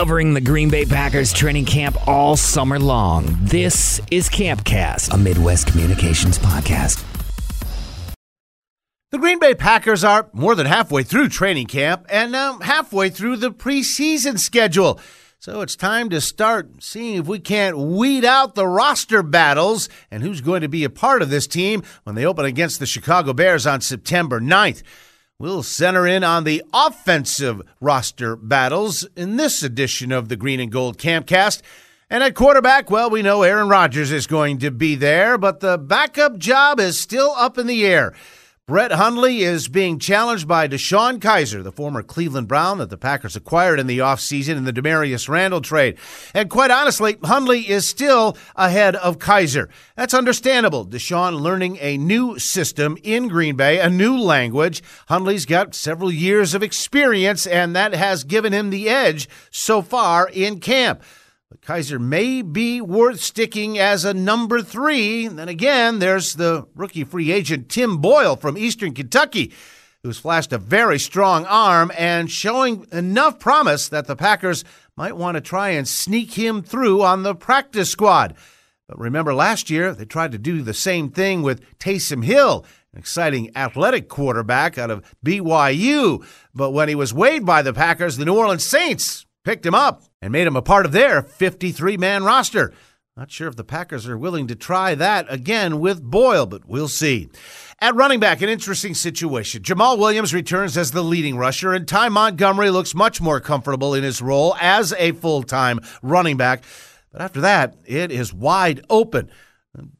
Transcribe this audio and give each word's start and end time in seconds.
covering 0.00 0.32
the 0.32 0.40
Green 0.40 0.70
Bay 0.70 0.86
Packers 0.86 1.30
training 1.30 1.66
camp 1.66 1.94
all 2.08 2.34
summer 2.34 2.78
long. 2.78 3.36
This 3.42 4.00
is 4.10 4.30
Campcast, 4.30 5.12
a 5.12 5.18
Midwest 5.18 5.66
Communications 5.66 6.38
podcast. 6.38 7.04
The 9.10 9.18
Green 9.18 9.38
Bay 9.38 9.54
Packers 9.54 10.02
are 10.02 10.30
more 10.32 10.54
than 10.54 10.64
halfway 10.64 11.02
through 11.02 11.28
training 11.28 11.66
camp 11.66 12.06
and 12.08 12.32
now 12.32 12.60
halfway 12.60 13.10
through 13.10 13.36
the 13.36 13.50
preseason 13.50 14.38
schedule. 14.38 14.98
So 15.38 15.60
it's 15.60 15.76
time 15.76 16.08
to 16.08 16.22
start 16.22 16.82
seeing 16.82 17.16
if 17.16 17.26
we 17.26 17.38
can't 17.38 17.76
weed 17.76 18.24
out 18.24 18.54
the 18.54 18.66
roster 18.66 19.22
battles 19.22 19.90
and 20.10 20.22
who's 20.22 20.40
going 20.40 20.62
to 20.62 20.68
be 20.68 20.82
a 20.84 20.88
part 20.88 21.20
of 21.20 21.28
this 21.28 21.46
team 21.46 21.82
when 22.04 22.14
they 22.14 22.24
open 22.24 22.46
against 22.46 22.80
the 22.80 22.86
Chicago 22.86 23.34
Bears 23.34 23.66
on 23.66 23.82
September 23.82 24.40
9th. 24.40 24.82
We'll 25.40 25.62
center 25.62 26.06
in 26.06 26.22
on 26.22 26.44
the 26.44 26.62
offensive 26.74 27.62
roster 27.80 28.36
battles 28.36 29.06
in 29.16 29.38
this 29.38 29.62
edition 29.62 30.12
of 30.12 30.28
the 30.28 30.36
Green 30.36 30.60
and 30.60 30.70
Gold 30.70 30.98
Campcast. 30.98 31.62
And 32.10 32.22
at 32.22 32.34
quarterback, 32.34 32.90
well, 32.90 33.08
we 33.08 33.22
know 33.22 33.42
Aaron 33.42 33.70
Rodgers 33.70 34.12
is 34.12 34.26
going 34.26 34.58
to 34.58 34.70
be 34.70 34.96
there, 34.96 35.38
but 35.38 35.60
the 35.60 35.78
backup 35.78 36.36
job 36.36 36.78
is 36.78 37.00
still 37.00 37.30
up 37.38 37.56
in 37.56 37.66
the 37.66 37.86
air. 37.86 38.12
Brett 38.70 38.92
Hundley 38.92 39.40
is 39.40 39.66
being 39.66 39.98
challenged 39.98 40.46
by 40.46 40.68
DeShone 40.68 41.18
Kizer, 41.18 41.60
the 41.60 41.72
former 41.72 42.04
Cleveland 42.04 42.46
Brown 42.46 42.78
that 42.78 42.88
the 42.88 42.96
Packers 42.96 43.34
acquired 43.34 43.80
in 43.80 43.88
the 43.88 43.98
offseason 43.98 44.56
in 44.56 44.62
the 44.62 44.72
Damarious 44.72 45.28
Randall 45.28 45.60
trade. 45.60 45.98
And 46.34 46.48
quite 46.48 46.70
honestly, 46.70 47.16
Hundley 47.24 47.68
is 47.68 47.88
still 47.88 48.38
ahead 48.54 48.94
of 48.94 49.18
Kizer. 49.18 49.68
That's 49.96 50.14
understandable. 50.14 50.86
DeShone 50.86 51.40
learning 51.40 51.78
a 51.80 51.98
new 51.98 52.38
system 52.38 52.96
in 53.02 53.26
Green 53.26 53.56
Bay, 53.56 53.80
a 53.80 53.90
new 53.90 54.16
language. 54.16 54.84
Hundley's 55.08 55.46
got 55.46 55.74
several 55.74 56.12
years 56.12 56.54
of 56.54 56.62
experience, 56.62 57.48
and 57.48 57.74
that 57.74 57.92
has 57.92 58.22
given 58.22 58.52
him 58.52 58.70
the 58.70 58.88
edge 58.88 59.28
so 59.50 59.82
far 59.82 60.30
in 60.32 60.60
camp. 60.60 61.02
But 61.50 61.62
Kizer 61.62 62.00
may 62.00 62.42
be 62.42 62.80
worth 62.80 63.20
sticking 63.20 63.76
as 63.76 64.04
a 64.04 64.14
number 64.14 64.62
three. 64.62 65.26
And 65.26 65.36
then 65.36 65.48
again, 65.48 65.98
there's 65.98 66.36
the 66.36 66.68
rookie 66.76 67.02
free 67.02 67.32
agent 67.32 67.68
Tim 67.68 67.98
Boyle 67.98 68.36
from 68.36 68.56
Eastern 68.56 68.94
Kentucky, 68.94 69.52
who's 70.04 70.20
flashed 70.20 70.52
a 70.52 70.58
very 70.58 71.00
strong 71.00 71.44
arm 71.46 71.90
and 71.98 72.30
showing 72.30 72.86
enough 72.92 73.40
promise 73.40 73.88
that 73.88 74.06
the 74.06 74.14
Packers 74.14 74.64
might 74.96 75.16
want 75.16 75.34
to 75.34 75.40
try 75.40 75.70
and 75.70 75.88
sneak 75.88 76.34
him 76.34 76.62
through 76.62 77.02
on 77.02 77.24
the 77.24 77.34
practice 77.34 77.90
squad. 77.90 78.36
But 78.86 79.00
remember 79.00 79.34
last 79.34 79.70
year, 79.70 79.92
they 79.92 80.04
tried 80.04 80.30
to 80.30 80.38
do 80.38 80.62
the 80.62 80.72
same 80.72 81.10
thing 81.10 81.42
with 81.42 81.64
Taysom 81.80 82.24
Hill, 82.24 82.64
an 82.92 83.00
exciting 83.00 83.50
athletic 83.56 84.08
quarterback 84.08 84.78
out 84.78 84.90
of 84.92 85.16
BYU. 85.24 86.24
But 86.54 86.70
when 86.70 86.88
he 86.88 86.94
was 86.94 87.12
waived 87.12 87.44
by 87.44 87.62
the 87.62 87.72
Packers, 87.72 88.18
the 88.18 88.24
New 88.24 88.36
Orleans 88.36 88.64
Saints 88.64 89.26
picked 89.44 89.66
him 89.66 89.74
up 89.74 90.02
and 90.20 90.32
made 90.32 90.46
him 90.46 90.56
a 90.56 90.62
part 90.62 90.86
of 90.86 90.92
their 90.92 91.22
53 91.22 91.96
man 91.96 92.24
roster. 92.24 92.72
Not 93.16 93.30
sure 93.30 93.48
if 93.48 93.56
the 93.56 93.64
Packers 93.64 94.08
are 94.08 94.16
willing 94.16 94.46
to 94.46 94.54
try 94.54 94.94
that 94.94 95.26
again 95.28 95.80
with 95.80 96.02
Boyle, 96.02 96.46
but 96.46 96.66
we'll 96.66 96.88
see. 96.88 97.28
At 97.80 97.94
running 97.94 98.20
back, 98.20 98.40
an 98.40 98.48
interesting 98.48 98.94
situation. 98.94 99.62
Jamaal 99.62 99.98
Williams 99.98 100.32
returns 100.32 100.76
as 100.78 100.92
the 100.92 101.02
leading 101.02 101.36
rusher, 101.36 101.72
and 101.72 101.86
Ty 101.86 102.10
Montgomery 102.10 102.70
looks 102.70 102.94
much 102.94 103.20
more 103.20 103.40
comfortable 103.40 103.94
in 103.94 104.04
his 104.04 104.22
role 104.22 104.54
as 104.60 104.94
a 104.96 105.12
full 105.12 105.42
time 105.42 105.80
running 106.02 106.36
back. 106.36 106.62
But 107.12 107.20
after 107.20 107.40
that, 107.40 107.76
it 107.84 108.12
is 108.12 108.32
wide 108.32 108.84
open. 108.88 109.30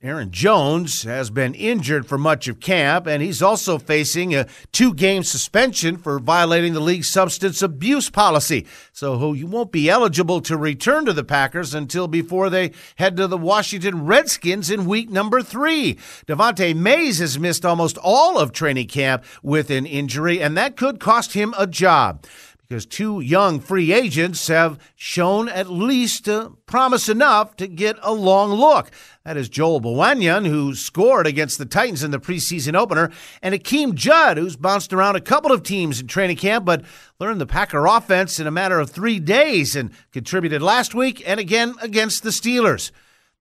Aaron 0.03 0.33
Jones 0.33 1.05
has 1.05 1.31
been 1.31 1.55
injured 1.55 2.05
for 2.05 2.19
much 2.19 2.49
of 2.49 2.59
camp, 2.59 3.07
and 3.07 3.23
he's 3.23 3.41
also 3.41 3.79
facing 3.79 4.35
a 4.35 4.49
two 4.73 4.93
game 4.93 5.23
suspension 5.23 5.97
for 5.97 6.19
violating 6.19 6.73
the 6.73 6.81
league's 6.81 7.09
substance 7.09 7.63
abuse 7.63 8.11
policy. 8.11 8.67
So 8.93 9.33
he 9.33 9.45
won't 9.45 9.71
be 9.71 9.89
eligible 9.89 10.41
to 10.41 10.57
return 10.57 11.05
to 11.05 11.13
the 11.13 11.23
Packers 11.23 11.73
until 11.73 12.09
before 12.09 12.51
they 12.51 12.73
head 12.97 13.17
to 13.19 13.29
the 13.29 13.39
Washington 13.39 14.07
Redskins 14.07 14.71
in 14.71 14.87
week 14.87 15.09
number 15.09 15.41
three. 15.41 15.95
Devante 16.27 16.75
Mays 16.75 17.21
has 17.21 17.39
missed 17.39 17.65
almost 17.65 17.97
all 17.99 18.39
of 18.39 18.51
training 18.51 18.89
camp 18.89 19.23
with 19.41 19.71
an 19.71 19.87
injury, 19.87 20.43
and 20.43 20.57
that 20.57 20.77
could 20.77 20.99
cost 20.99 21.35
him 21.35 21.55
a 21.57 21.69
job 21.69 22.27
because 22.71 22.87
two 22.87 23.19
young 23.19 23.59
free 23.59 23.93
agents 23.93 24.47
have 24.47 24.79
shown 24.95 25.49
at 25.49 25.69
least 25.69 26.29
uh, 26.29 26.51
promise 26.67 27.09
enough 27.09 27.57
to 27.57 27.67
get 27.67 27.97
a 28.01 28.13
long 28.13 28.53
look. 28.53 28.93
That 29.25 29.37
is 29.37 29.49
Joel 29.49 29.81
Bouagnon, 29.81 30.45
who 30.45 30.77
scored 30.77 31.27
against 31.27 31.59
the 31.59 31.67
Titans 31.67 32.05
in 32.05 32.13
the 32.13 32.21
preseason 32.21 32.77
opener, 32.77 33.11
and 33.43 33.57
Akeem 33.57 33.95
Judd, 33.95 34.37
who's 34.37 34.55
bounced 34.55 34.93
around 34.93 35.17
a 35.17 35.21
couple 35.21 35.51
of 35.51 35.65
teams 35.65 36.01
in 36.01 36.07
training 36.07 36.37
camp, 36.37 36.65
but 36.65 36.85
learned 37.19 37.41
the 37.41 37.47
Packer 37.47 37.87
offense 37.87 38.39
in 38.39 38.47
a 38.47 38.53
matter 38.53 38.79
of 38.79 38.89
three 38.89 39.19
days 39.19 39.75
and 39.75 39.91
contributed 40.13 40.63
last 40.63 40.95
week 40.95 41.29
and 41.29 41.41
again 41.41 41.75
against 41.83 42.23
the 42.23 42.31
Steelers. 42.31 42.93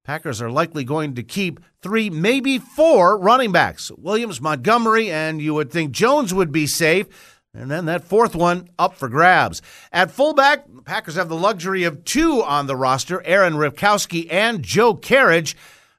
Packers 0.04 0.42
are 0.42 0.50
likely 0.50 0.84
going 0.84 1.14
to 1.14 1.22
keep 1.22 1.60
three, 1.84 2.10
maybe 2.10 2.58
four 2.58 3.16
running 3.16 3.52
backs 3.52 3.92
Williams, 3.92 4.42
Montgomery, 4.42 5.12
and 5.12 5.40
you 5.40 5.54
would 5.54 5.70
think 5.70 5.92
Jones 5.92 6.34
would 6.34 6.52
be 6.52 6.66
safe. 6.66 7.39
And 7.54 7.72
then 7.72 7.86
that 7.86 8.04
fourth 8.04 8.36
one 8.36 8.70
up 8.78 8.96
for 8.96 9.10
grabs. 9.10 9.62
At 9.92 10.12
fullback, 10.12 10.66
the 10.72 10.84
Packers 10.84 11.16
have 11.16 11.30
the 11.30 11.36
luxury 11.36 11.84
of 11.84 12.06
two 12.06 12.44
on 12.44 12.68
the 12.68 12.76
roster 12.76 13.24
Aaron 13.26 13.54
Ripkowski 13.54 14.32
and 14.32 14.64
Joe 14.64 14.94
Kerridge. 14.94 15.56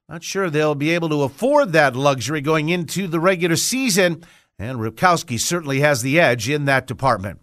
Not 0.09 0.22
sure 0.22 0.49
they'll 0.49 0.75
be 0.77 0.91
able 0.91 1.09
to 1.09 1.22
afford 1.22 1.72
that 1.72 1.97
luxury 1.97 2.41
going 2.41 2.69
into 2.69 3.09
the 3.09 3.21
regular 3.21 3.56
season, 3.56 4.25
and 4.59 4.78
Ripkowski 4.78 5.41
certainly 5.41 5.81
has 5.81 6.03
the 6.03 6.21
edge 6.21 6.49
in 6.49 6.66
that 6.66 6.87
department. 6.87 7.41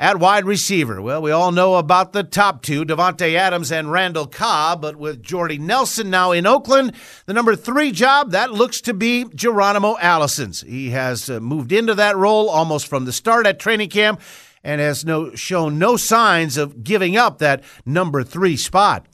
At 0.00 0.20
wide 0.20 0.44
receiver, 0.44 1.02
well, 1.02 1.20
we 1.20 1.32
all 1.32 1.50
know 1.50 1.74
about 1.74 2.12
the 2.12 2.22
top 2.22 2.62
two, 2.62 2.84
Davante 2.84 3.34
Adams 3.34 3.72
and 3.72 3.90
Randall 3.90 4.28
Cobb, 4.28 4.80
but 4.80 4.94
with 4.94 5.20
Jordy 5.24 5.58
Nelson 5.58 6.08
now 6.08 6.30
in 6.30 6.46
Oakland, 6.46 6.92
the 7.26 7.32
number 7.32 7.56
three 7.56 7.90
job, 7.90 8.30
that 8.30 8.52
looks 8.52 8.80
to 8.82 8.94
be 8.94 9.24
Geronimo 9.34 9.96
Allison's. 9.98 10.60
He 10.60 10.90
has 10.90 11.28
uh, 11.28 11.40
moved 11.40 11.72
into 11.72 11.96
that 11.96 12.16
role 12.16 12.48
almost 12.48 12.86
from 12.86 13.06
the 13.06 13.12
start 13.12 13.44
at 13.44 13.58
training 13.58 13.88
camp 13.88 14.20
and 14.62 14.80
has 14.80 15.04
no, 15.04 15.34
shown 15.34 15.80
no 15.80 15.96
signs 15.96 16.56
of 16.56 16.84
giving 16.84 17.16
up 17.16 17.38
that 17.38 17.64
number 17.84 18.22
three 18.22 18.56
spot. 18.56 19.08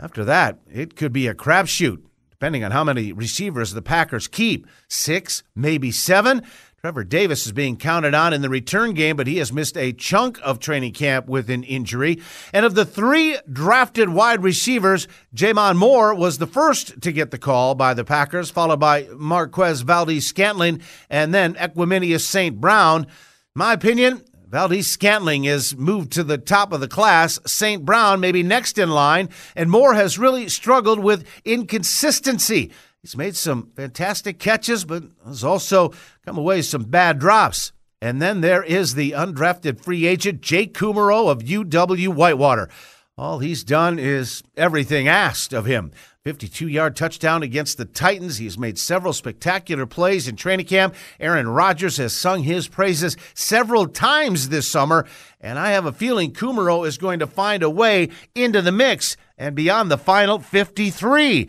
After 0.00 0.24
that, 0.24 0.58
it 0.68 0.96
could 0.96 1.12
be 1.12 1.28
a 1.28 1.34
crapshoot, 1.34 2.02
depending 2.30 2.64
on 2.64 2.72
how 2.72 2.82
many 2.82 3.12
receivers 3.12 3.74
the 3.74 3.80
Packers 3.80 4.26
keep. 4.26 4.66
Six, 4.88 5.44
maybe 5.54 5.92
seven. 5.92 6.42
Trevor 6.86 7.02
Davis 7.02 7.46
is 7.46 7.50
being 7.50 7.76
counted 7.76 8.14
on 8.14 8.32
in 8.32 8.42
the 8.42 8.48
return 8.48 8.94
game, 8.94 9.16
but 9.16 9.26
he 9.26 9.38
has 9.38 9.52
missed 9.52 9.76
a 9.76 9.92
chunk 9.92 10.38
of 10.44 10.60
training 10.60 10.92
camp 10.92 11.26
with 11.26 11.50
an 11.50 11.64
injury. 11.64 12.22
And 12.52 12.64
of 12.64 12.76
the 12.76 12.84
three 12.84 13.36
drafted 13.52 14.10
wide 14.10 14.44
receivers, 14.44 15.08
J'Mon 15.34 15.74
Moore 15.74 16.14
was 16.14 16.38
the 16.38 16.46
first 16.46 17.00
to 17.00 17.10
get 17.10 17.32
the 17.32 17.38
call 17.38 17.74
by 17.74 17.92
the 17.92 18.04
Packers, 18.04 18.50
followed 18.50 18.78
by 18.78 19.08
Marquez 19.16 19.80
Valdes 19.80 20.28
Scantling 20.28 20.80
and 21.10 21.34
then 21.34 21.54
Equanimeous 21.54 22.20
St. 22.20 22.60
Brown. 22.60 23.08
My 23.52 23.72
opinion, 23.72 24.22
Valdes 24.46 24.86
Scantling 24.86 25.44
is 25.44 25.76
moved 25.76 26.12
to 26.12 26.22
the 26.22 26.38
top 26.38 26.72
of 26.72 26.78
the 26.78 26.86
class. 26.86 27.40
St. 27.46 27.84
Brown 27.84 28.20
may 28.20 28.30
be 28.30 28.44
next 28.44 28.78
in 28.78 28.90
line, 28.90 29.28
and 29.56 29.68
Moore 29.68 29.94
has 29.94 30.20
really 30.20 30.48
struggled 30.48 31.00
with 31.00 31.26
inconsistency. 31.44 32.70
He's 33.06 33.16
made 33.16 33.36
some 33.36 33.70
fantastic 33.76 34.40
catches, 34.40 34.84
but 34.84 35.04
has 35.24 35.44
also 35.44 35.92
come 36.24 36.36
away 36.36 36.56
with 36.56 36.66
some 36.66 36.82
bad 36.82 37.20
drops. 37.20 37.70
And 38.02 38.20
then 38.20 38.40
there 38.40 38.64
is 38.64 38.96
the 38.96 39.12
undrafted 39.12 39.80
free 39.80 40.08
agent 40.08 40.40
Jake 40.40 40.74
Kumerow 40.74 41.30
of 41.30 41.44
UW 41.44 42.08
Whitewater. 42.08 42.68
All 43.16 43.38
he's 43.38 43.62
done 43.62 44.00
is 44.00 44.42
everything 44.56 45.06
asked 45.06 45.52
of 45.52 45.66
him. 45.66 45.92
52 46.24 46.66
yard 46.66 46.96
touchdown 46.96 47.44
against 47.44 47.78
the 47.78 47.84
Titans. 47.84 48.38
He's 48.38 48.58
made 48.58 48.76
several 48.76 49.12
spectacular 49.12 49.86
plays 49.86 50.26
in 50.26 50.34
training 50.34 50.66
camp. 50.66 50.92
Aaron 51.20 51.46
Rodgers 51.46 51.98
has 51.98 52.12
sung 52.12 52.42
his 52.42 52.66
praises 52.66 53.16
several 53.34 53.86
times 53.86 54.48
this 54.48 54.66
summer, 54.66 55.06
and 55.40 55.60
I 55.60 55.70
have 55.70 55.86
a 55.86 55.92
feeling 55.92 56.32
Kumerow 56.32 56.84
is 56.84 56.98
going 56.98 57.20
to 57.20 57.28
find 57.28 57.62
a 57.62 57.70
way 57.70 58.08
into 58.34 58.62
the 58.62 58.72
mix 58.72 59.16
and 59.38 59.54
beyond 59.54 59.92
the 59.92 59.96
final 59.96 60.40
53. 60.40 61.48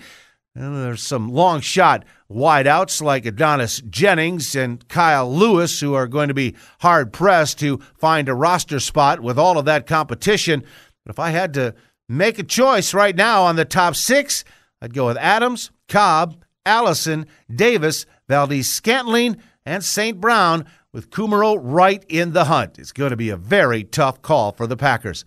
And 0.58 0.76
there's 0.76 1.04
some 1.04 1.30
long 1.30 1.62
shot 1.62 2.04
wideouts 2.32 3.00
like 3.00 3.28
Adonis 3.28 3.80
Jennings 3.92 4.56
and 4.56 4.86
Kyle 4.88 5.32
Lewis 5.32 5.80
who 5.80 5.94
are 5.94 6.08
going 6.08 6.30
to 6.30 6.34
be 6.34 6.56
hard 6.80 7.14
pressed 7.14 7.60
to 7.60 7.78
find 7.96 8.28
a 8.28 8.34
roster 8.34 8.80
spot 8.80 9.20
with 9.20 9.38
all 9.38 9.60
of 9.60 9.66
that 9.66 9.86
competition. 9.86 10.64
But 11.06 11.12
if 11.12 11.20
I 11.20 11.30
had 11.30 11.54
to 11.54 11.76
make 12.10 12.40
a 12.40 12.44
choice 12.44 12.96
right 12.96 13.16
now 13.16 13.44
on 13.44 13.56
the 13.56 13.66
top 13.66 13.96
six, 13.96 14.44
I'd 14.82 14.96
go 14.96 15.06
with 15.06 15.18
Adams, 15.18 15.70
Cobb, 15.88 16.44
Allison, 16.66 17.28
Davis, 17.54 18.08
Valdes 18.28 18.68
Scantling, 18.68 19.38
and 19.64 19.84
St. 19.84 20.20
Brown 20.20 20.66
with 20.92 21.12
Kumerow 21.12 21.60
right 21.62 22.04
in 22.10 22.34
the 22.34 22.46
hunt. 22.46 22.80
It's 22.80 22.94
going 22.94 23.12
to 23.12 23.16
be 23.16 23.30
a 23.30 23.38
very 23.38 23.84
tough 23.84 24.24
call 24.24 24.54
for 24.54 24.66
the 24.66 24.76
Packers. 24.76 25.24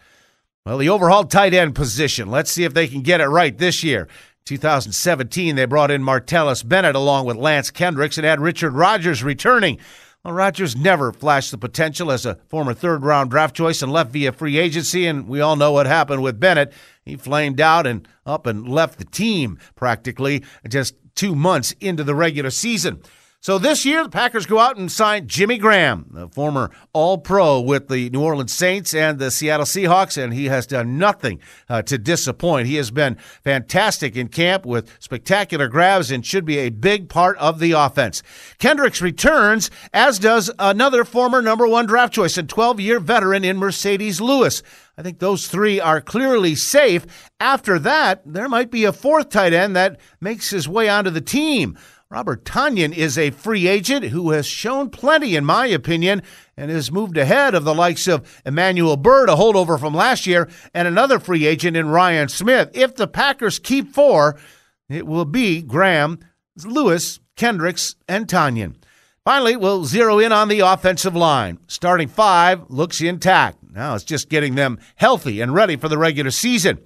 Well, 0.67 0.79
the 0.79 0.91
overhauled 0.91 1.31
tight 1.31 1.55
end 1.55 1.75
position. 1.75 2.31
Let's 2.31 2.51
see 2.51 2.65
if 2.65 2.75
they 2.75 2.87
can 2.87 3.03
get 3.03 3.21
it 3.21 3.29
right 3.29 3.57
this 3.57 3.83
year. 3.83 4.09
2017, 4.45 5.57
they 5.57 5.65
brought 5.65 5.91
in 5.91 6.03
Martellus 6.03 6.67
Bennett 6.67 6.97
along 6.97 7.27
with 7.27 7.37
Lance 7.37 7.71
Kendricks 7.71 8.19
and 8.19 8.25
had 8.25 8.41
Richard 8.41 8.73
Rodgers 8.73 9.23
returning. 9.23 9.79
Well, 10.25 10.35
Rodgers 10.35 10.77
never 10.77 11.13
flashed 11.13 11.51
the 11.51 11.57
potential 11.57 12.13
as 12.13 12.27
a 12.27 12.35
former 12.49 12.75
third 12.75 13.05
round 13.05 13.31
draft 13.31 13.57
choice 13.57 13.81
and 13.81 13.91
left 13.91 14.13
via 14.13 14.33
free 14.33 14.59
agency, 14.59 15.07
and 15.07 15.27
we 15.27 15.41
all 15.41 15.57
know 15.57 15.73
what 15.73 15.87
happened 15.87 16.23
with 16.23 16.39
Bennett. 16.39 16.73
He 17.05 17.17
flamed 17.17 17.61
out 17.61 17.87
and 17.87 18.07
up 18.27 18.47
and 18.47 18.69
left 18.69 18.99
the 18.99 19.07
team 19.07 19.59
practically 19.77 20.45
just 20.69 20.95
two 21.15 21.35
months 21.35 21.75
into 21.81 22.05
the 22.05 22.15
regular 22.15 22.51
season. 22.51 23.03
So 23.43 23.57
this 23.57 23.87
year, 23.87 24.03
the 24.03 24.11
Packers 24.11 24.45
go 24.45 24.59
out 24.59 24.77
and 24.77 24.93
sign 24.93 25.27
Jimmy 25.27 25.57
Graham, 25.57 26.05
the 26.11 26.29
former 26.29 26.71
All 26.93 27.17
Pro 27.17 27.59
with 27.59 27.89
the 27.89 28.11
New 28.11 28.21
Orleans 28.21 28.53
Saints 28.53 28.93
and 28.93 29.19
the 29.19 29.31
Seattle 29.31 29.65
Seahawks, 29.65 30.23
and 30.23 30.35
he 30.35 30.45
has 30.49 30.67
done 30.67 30.99
nothing 30.99 31.41
uh, 31.67 31.81
to 31.81 31.97
disappoint. 31.97 32.67
He 32.67 32.75
has 32.75 32.91
been 32.91 33.17
fantastic 33.43 34.15
in 34.15 34.29
camp 34.29 34.67
with 34.67 34.95
spectacular 34.99 35.69
grabs 35.69 36.11
and 36.11 36.25
should 36.25 36.45
be 36.45 36.59
a 36.59 36.69
big 36.69 37.09
part 37.09 37.39
of 37.39 37.61
the 37.61 37.73
offense. 37.73 38.23
Kendricks 38.59 39.01
returns, 39.01 39.71
as 39.95 40.19
does 40.19 40.51
another 40.59 41.03
former 41.03 41.41
number 41.41 41.67
one 41.67 41.87
draft 41.87 42.13
choice 42.13 42.37
and 42.37 42.47
12 42.47 42.79
year 42.79 43.01
veteran 43.01 43.43
in 43.43 43.57
Marcedes 43.57 44.21
Lewis. 44.21 44.63
I 44.99 45.03
think 45.03 45.19
those 45.19 45.49
three 45.49 45.81
are 45.81 46.03
clearly 46.03 46.55
safe. 46.55 47.31
After 47.41 47.79
that, 47.79 48.21
there 48.27 48.51
might 48.51 48.71
be 48.71 48.85
a 48.85 48.93
fourth 48.93 49.31
tight 49.31 49.55
end 49.55 49.75
that 49.77 49.99
makes 50.21 50.51
his 50.51 50.69
way 50.69 50.91
onto 50.91 51.09
the 51.09 51.23
team. 51.23 51.79
Robert 52.13 52.45
Tonyan 52.45 52.93
is 52.93 53.17
a 53.17 53.31
free 53.31 53.69
agent 53.69 54.07
who 54.07 54.33
has 54.33 54.45
shown 54.45 54.91
plenty, 54.91 55.37
in 55.37 55.45
my 55.45 55.67
opinion, 55.67 56.23
and 56.57 56.69
has 56.69 56.91
moved 56.91 57.17
ahead 57.17 57.55
of 57.55 57.63
the 57.63 57.73
likes 57.75 58.09
of 58.09 58.43
Emanuel 58.45 58.97
Byrd, 58.97 59.29
a 59.29 59.37
holdover 59.37 59.79
from 59.79 59.95
last 59.95 60.27
year, 60.27 60.49
and 60.75 60.89
another 60.89 61.21
free 61.21 61.47
agent 61.47 61.77
in 61.77 61.89
Ryan 61.89 62.29
Smith. 62.29 62.71
If 62.75 62.97
the 62.97 63.07
Packers 63.07 63.61
keep 63.61 63.95
four, 63.95 64.37
it 64.89 65.07
will 65.07 65.25
be 65.25 65.63
Graham, 65.63 66.19
Lewis, 66.65 67.21
Kendricks, 67.37 67.95
and 68.09 68.27
Tonyan. 68.27 68.75
Finally, 69.25 69.55
we'll 69.55 69.85
zero 69.85 70.19
in 70.19 70.33
on 70.33 70.49
the 70.49 70.61
offensive 70.61 71.15
line. 71.15 71.61
Starting 71.69 72.09
five 72.09 72.69
looks 72.69 73.01
intact. 73.01 73.59
Now 73.71 73.95
it's 73.95 74.03
just 74.03 74.29
getting 74.29 74.57
them 74.57 74.81
healthy 74.97 75.41
and 75.41 75.55
ready 75.55 75.77
for 75.77 75.89
the 75.89 75.99
regular 75.99 76.33
season. 76.33 76.81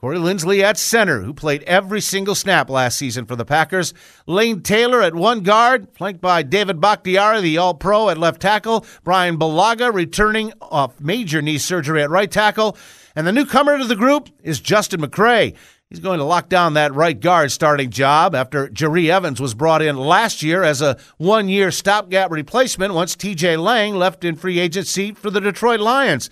Corey 0.00 0.16
Linsley 0.16 0.62
at 0.62 0.78
center, 0.78 1.20
who 1.20 1.34
played 1.34 1.62
every 1.64 2.00
single 2.00 2.34
snap 2.34 2.70
last 2.70 2.96
season 2.96 3.26
for 3.26 3.36
the 3.36 3.44
Packers. 3.44 3.92
Lane 4.26 4.62
Taylor 4.62 5.02
at 5.02 5.14
one 5.14 5.42
guard, 5.42 5.88
flanked 5.92 6.22
by 6.22 6.42
David 6.42 6.80
Bakhtiari, 6.80 7.42
the 7.42 7.58
All 7.58 7.74
Pro 7.74 8.08
at 8.08 8.16
left 8.16 8.40
tackle. 8.40 8.86
Brian 9.04 9.38
Bulaga 9.38 9.92
returning 9.92 10.54
off 10.62 10.98
major 11.00 11.42
knee 11.42 11.58
surgery 11.58 12.02
at 12.02 12.08
right 12.08 12.30
tackle. 12.30 12.78
And 13.14 13.26
the 13.26 13.32
newcomer 13.32 13.76
to 13.76 13.84
the 13.84 13.94
group 13.94 14.30
is 14.42 14.58
Justin 14.58 15.02
McCray. 15.02 15.54
He's 15.90 16.00
going 16.00 16.18
to 16.18 16.24
lock 16.24 16.48
down 16.48 16.72
that 16.74 16.94
right 16.94 17.20
guard 17.20 17.52
starting 17.52 17.90
job 17.90 18.34
after 18.34 18.68
Jahri 18.68 19.10
Evans 19.10 19.38
was 19.38 19.52
brought 19.52 19.82
in 19.82 19.98
last 19.98 20.42
year 20.42 20.62
as 20.62 20.80
a 20.80 20.96
one 21.18 21.50
year 21.50 21.70
stopgap 21.70 22.30
replacement 22.30 22.94
once 22.94 23.16
TJ 23.16 23.62
Lang 23.62 23.94
left 23.96 24.24
in 24.24 24.34
free 24.34 24.60
agency 24.60 25.12
for 25.12 25.28
the 25.28 25.40
Detroit 25.40 25.80
Lions. 25.80 26.30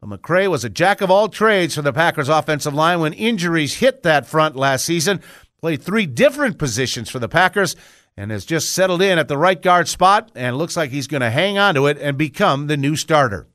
But 0.00 0.22
McCray 0.22 0.48
was 0.48 0.64
a 0.64 0.70
jack 0.70 1.00
of 1.00 1.10
all 1.10 1.28
trades 1.28 1.74
for 1.74 1.82
the 1.82 1.92
Packers 1.92 2.28
offensive 2.28 2.74
line 2.74 3.00
when 3.00 3.12
injuries 3.12 3.74
hit 3.74 4.04
that 4.04 4.26
front 4.26 4.54
last 4.54 4.84
season. 4.84 5.20
Played 5.60 5.82
three 5.82 6.06
different 6.06 6.56
positions 6.56 7.10
for 7.10 7.18
the 7.18 7.28
Packers 7.28 7.74
and 8.16 8.30
has 8.30 8.44
just 8.44 8.72
settled 8.72 9.02
in 9.02 9.18
at 9.18 9.26
the 9.26 9.36
right 9.36 9.60
guard 9.60 9.88
spot 9.88 10.30
and 10.36 10.56
looks 10.56 10.76
like 10.76 10.90
he's 10.90 11.08
going 11.08 11.20
to 11.20 11.30
hang 11.30 11.58
on 11.58 11.74
to 11.74 11.86
it 11.86 11.98
and 11.98 12.16
become 12.16 12.68
the 12.68 12.76
new 12.76 12.94
starter. 12.94 13.48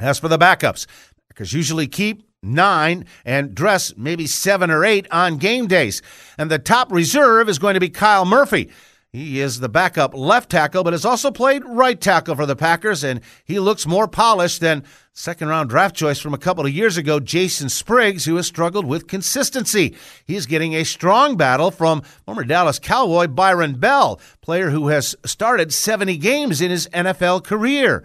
As 0.00 0.18
for 0.18 0.28
the 0.28 0.38
backups, 0.38 0.86
Packers 1.28 1.52
usually 1.52 1.86
keep 1.86 2.24
nine 2.42 3.04
and 3.24 3.54
dress 3.54 3.92
maybe 3.96 4.26
seven 4.26 4.70
or 4.70 4.84
eight 4.84 5.06
on 5.12 5.38
game 5.38 5.68
days. 5.68 6.02
And 6.36 6.50
the 6.50 6.58
top 6.58 6.90
reserve 6.90 7.48
is 7.48 7.58
going 7.58 7.74
to 7.74 7.80
be 7.80 7.90
Kyle 7.90 8.24
Murphy. 8.24 8.70
He 9.18 9.40
is 9.40 9.58
the 9.58 9.68
backup 9.68 10.14
left 10.14 10.48
tackle, 10.48 10.84
but 10.84 10.92
has 10.92 11.04
also 11.04 11.32
played 11.32 11.64
right 11.64 12.00
tackle 12.00 12.36
for 12.36 12.46
the 12.46 12.54
Packers, 12.54 13.02
and 13.02 13.20
he 13.44 13.58
looks 13.58 13.84
more 13.84 14.06
polished 14.06 14.60
than 14.60 14.84
second 15.12 15.48
round 15.48 15.70
draft 15.70 15.96
choice 15.96 16.20
from 16.20 16.34
a 16.34 16.38
couple 16.38 16.64
of 16.64 16.72
years 16.72 16.96
ago, 16.96 17.18
Jason 17.18 17.68
Spriggs, 17.68 18.26
who 18.26 18.36
has 18.36 18.46
struggled 18.46 18.86
with 18.86 19.08
consistency. 19.08 19.96
He's 20.24 20.46
getting 20.46 20.74
a 20.74 20.84
strong 20.84 21.36
battle 21.36 21.72
from 21.72 22.02
former 22.26 22.44
Dallas 22.44 22.78
Cowboy 22.78 23.26
Byron 23.26 23.80
Bell, 23.80 24.20
player 24.40 24.70
who 24.70 24.86
has 24.86 25.16
started 25.24 25.74
70 25.74 26.16
games 26.18 26.60
in 26.60 26.70
his 26.70 26.86
NFL 26.94 27.42
career. 27.42 28.04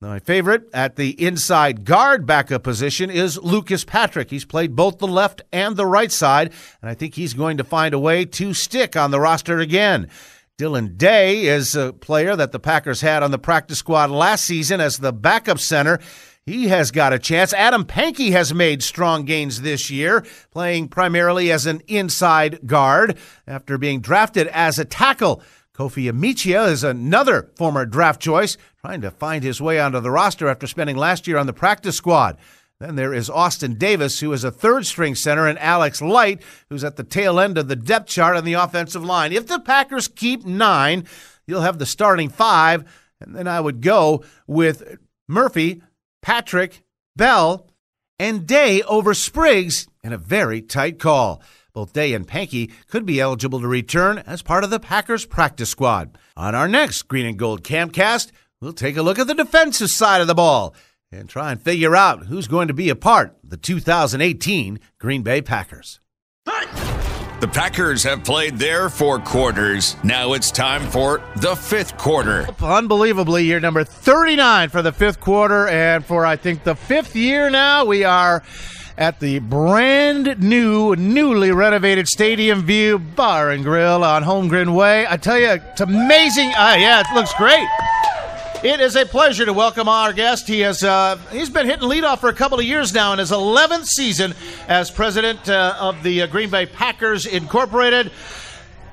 My 0.00 0.18
favorite 0.18 0.68
at 0.74 0.96
the 0.96 1.10
inside 1.24 1.84
guard 1.84 2.26
backup 2.26 2.64
position 2.64 3.10
is 3.10 3.38
Lucas 3.38 3.84
Patrick. 3.84 4.30
He's 4.30 4.44
played 4.44 4.74
both 4.74 4.98
the 4.98 5.06
left 5.06 5.42
and 5.52 5.76
the 5.76 5.86
right 5.86 6.10
side, 6.10 6.52
and 6.82 6.90
I 6.90 6.94
think 6.94 7.14
he's 7.14 7.34
going 7.34 7.58
to 7.58 7.64
find 7.64 7.94
a 7.94 7.98
way 8.00 8.24
to 8.24 8.54
stick 8.54 8.96
on 8.96 9.12
the 9.12 9.20
roster 9.20 9.60
again. 9.60 10.08
Dillon 10.58 10.96
Day 10.96 11.44
is 11.44 11.76
a 11.76 11.92
player 11.92 12.34
that 12.34 12.50
the 12.50 12.58
Packers 12.58 13.00
had 13.00 13.22
on 13.22 13.30
the 13.30 13.38
practice 13.38 13.78
squad 13.78 14.10
last 14.10 14.44
season 14.44 14.80
as 14.80 14.98
the 14.98 15.12
backup 15.12 15.60
center. 15.60 16.00
He 16.44 16.66
has 16.66 16.90
got 16.90 17.12
a 17.12 17.18
chance. 17.20 17.52
Adam 17.52 17.84
Pankey 17.84 18.32
has 18.32 18.52
made 18.52 18.82
strong 18.82 19.24
gains 19.24 19.62
this 19.62 19.88
year, 19.88 20.26
playing 20.50 20.88
primarily 20.88 21.52
as 21.52 21.66
an 21.66 21.80
inside 21.86 22.66
guard 22.66 23.16
after 23.46 23.78
being 23.78 24.00
drafted 24.00 24.48
as 24.48 24.80
a 24.80 24.84
tackle. 24.84 25.44
Kofi 25.72 26.10
Amichia 26.10 26.66
is 26.66 26.82
another 26.82 27.52
former 27.54 27.86
draft 27.86 28.20
choice, 28.20 28.56
trying 28.80 29.00
to 29.02 29.12
find 29.12 29.44
his 29.44 29.60
way 29.60 29.78
onto 29.78 30.00
the 30.00 30.10
roster 30.10 30.48
after 30.48 30.66
spending 30.66 30.96
last 30.96 31.28
year 31.28 31.38
on 31.38 31.46
the 31.46 31.52
practice 31.52 31.94
squad. 31.94 32.36
Then 32.80 32.94
there 32.94 33.12
is 33.12 33.28
Austin 33.28 33.74
Davis, 33.74 34.20
who 34.20 34.32
is 34.32 34.44
a 34.44 34.52
third 34.52 34.86
string 34.86 35.16
center, 35.16 35.48
and 35.48 35.58
Alex 35.58 36.00
Light, 36.00 36.42
who's 36.68 36.84
at 36.84 36.94
the 36.94 37.02
tail 37.02 37.40
end 37.40 37.58
of 37.58 37.66
the 37.66 37.74
depth 37.74 38.06
chart 38.06 38.36
on 38.36 38.44
the 38.44 38.52
offensive 38.52 39.04
line. 39.04 39.32
If 39.32 39.48
the 39.48 39.58
Packers 39.58 40.06
keep 40.06 40.46
nine, 40.46 41.04
you'll 41.46 41.62
have 41.62 41.80
the 41.80 41.86
starting 41.86 42.28
five, 42.28 42.84
and 43.20 43.34
then 43.34 43.48
I 43.48 43.60
would 43.60 43.80
go 43.80 44.22
with 44.46 44.98
Murphy, 45.26 45.82
Patrick, 46.22 46.84
Bell, 47.16 47.68
and 48.16 48.46
Day 48.46 48.82
over 48.82 49.12
Spriggs 49.12 49.88
in 50.04 50.12
a 50.12 50.18
very 50.18 50.62
tight 50.62 51.00
call. 51.00 51.42
Both 51.72 51.92
Day 51.92 52.14
and 52.14 52.28
Pankey 52.28 52.70
could 52.88 53.04
be 53.04 53.20
eligible 53.20 53.60
to 53.60 53.68
return 53.68 54.18
as 54.18 54.42
part 54.42 54.62
of 54.62 54.70
the 54.70 54.80
Packers 54.80 55.26
practice 55.26 55.70
squad. 55.70 56.16
On 56.36 56.54
our 56.54 56.68
next 56.68 57.02
Green 57.02 57.26
and 57.26 57.38
Gold 57.38 57.64
Campcast, 57.64 58.30
we'll 58.60 58.72
take 58.72 58.96
a 58.96 59.02
look 59.02 59.18
at 59.18 59.26
the 59.26 59.34
defensive 59.34 59.90
side 59.90 60.20
of 60.20 60.28
the 60.28 60.34
ball 60.34 60.76
and 61.10 61.28
try 61.28 61.52
and 61.52 61.62
figure 61.62 61.96
out 61.96 62.26
who's 62.26 62.48
going 62.48 62.68
to 62.68 62.74
be 62.74 62.88
a 62.88 62.96
part 62.96 63.36
of 63.42 63.50
the 63.50 63.56
2018 63.56 64.80
Green 64.98 65.22
Bay 65.22 65.40
Packers. 65.40 66.00
The 67.40 67.48
Packers 67.48 68.02
have 68.02 68.24
played 68.24 68.58
their 68.58 68.88
four 68.88 69.20
quarters. 69.20 69.96
Now 70.02 70.32
it's 70.32 70.50
time 70.50 70.82
for 70.90 71.22
the 71.36 71.54
fifth 71.54 71.96
quarter. 71.96 72.48
Unbelievably, 72.60 73.44
year 73.44 73.60
number 73.60 73.84
39 73.84 74.70
for 74.70 74.82
the 74.82 74.90
fifth 74.90 75.20
quarter. 75.20 75.68
And 75.68 76.04
for, 76.04 76.26
I 76.26 76.34
think, 76.34 76.64
the 76.64 76.74
fifth 76.74 77.14
year 77.14 77.48
now, 77.48 77.84
we 77.84 78.02
are 78.02 78.42
at 78.96 79.20
the 79.20 79.38
brand 79.38 80.42
new, 80.42 80.96
newly 80.96 81.52
renovated 81.52 82.08
Stadium 82.08 82.62
View 82.62 82.98
Bar 82.98 83.50
and 83.50 83.62
Grill 83.62 84.02
on 84.02 84.24
Holmgren 84.24 84.74
Way. 84.74 85.06
I 85.08 85.16
tell 85.16 85.38
you, 85.38 85.50
it's 85.50 85.80
amazing. 85.80 86.48
Uh, 86.48 86.74
yeah, 86.76 87.00
it 87.00 87.14
looks 87.14 87.32
great. 87.34 87.68
It 88.64 88.80
is 88.80 88.96
a 88.96 89.06
pleasure 89.06 89.44
to 89.44 89.52
welcome 89.52 89.88
our 89.88 90.12
guest. 90.12 90.48
He 90.48 90.60
has 90.60 90.82
uh, 90.82 91.16
he's 91.30 91.48
been 91.48 91.66
hitting 91.66 91.88
leadoff 91.88 92.18
for 92.18 92.28
a 92.28 92.32
couple 92.34 92.58
of 92.58 92.64
years 92.64 92.92
now 92.92 93.12
in 93.12 93.20
his 93.20 93.30
11th 93.30 93.86
season 93.86 94.34
as 94.66 94.90
president 94.90 95.48
uh, 95.48 95.76
of 95.78 96.02
the 96.02 96.22
uh, 96.22 96.26
Green 96.26 96.50
Bay 96.50 96.66
Packers 96.66 97.24
Incorporated. 97.24 98.10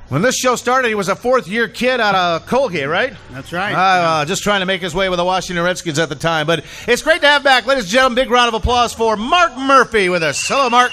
When 0.09 0.21
this 0.21 0.35
show 0.37 0.55
started, 0.55 0.89
he 0.89 0.93
was 0.93 1.09
a 1.09 1.15
fourth 1.15 1.47
year 1.47 1.67
kid 1.67 1.99
out 1.99 2.13
of 2.13 2.45
Colgate, 2.45 2.87
right? 2.87 3.13
That's 3.31 3.51
right. 3.51 3.73
Uh, 3.73 4.23
just 4.25 4.43
trying 4.43 4.59
to 4.59 4.67
make 4.67 4.83
his 4.83 4.93
way 4.93 5.09
with 5.09 5.17
the 5.17 5.25
Washington 5.25 5.65
Redskins 5.65 5.97
at 5.97 6.09
the 6.09 6.15
time. 6.15 6.45
But 6.45 6.63
it's 6.87 7.01
great 7.01 7.21
to 7.21 7.27
have 7.27 7.43
back, 7.43 7.65
ladies 7.65 7.85
and 7.85 7.91
gentlemen. 7.91 8.15
Big 8.23 8.29
round 8.29 8.49
of 8.49 8.53
applause 8.53 8.93
for 8.93 9.17
Mark 9.17 9.57
Murphy 9.57 10.09
with 10.09 10.21
us. 10.21 10.39
Hello, 10.47 10.69
Mark. 10.69 10.91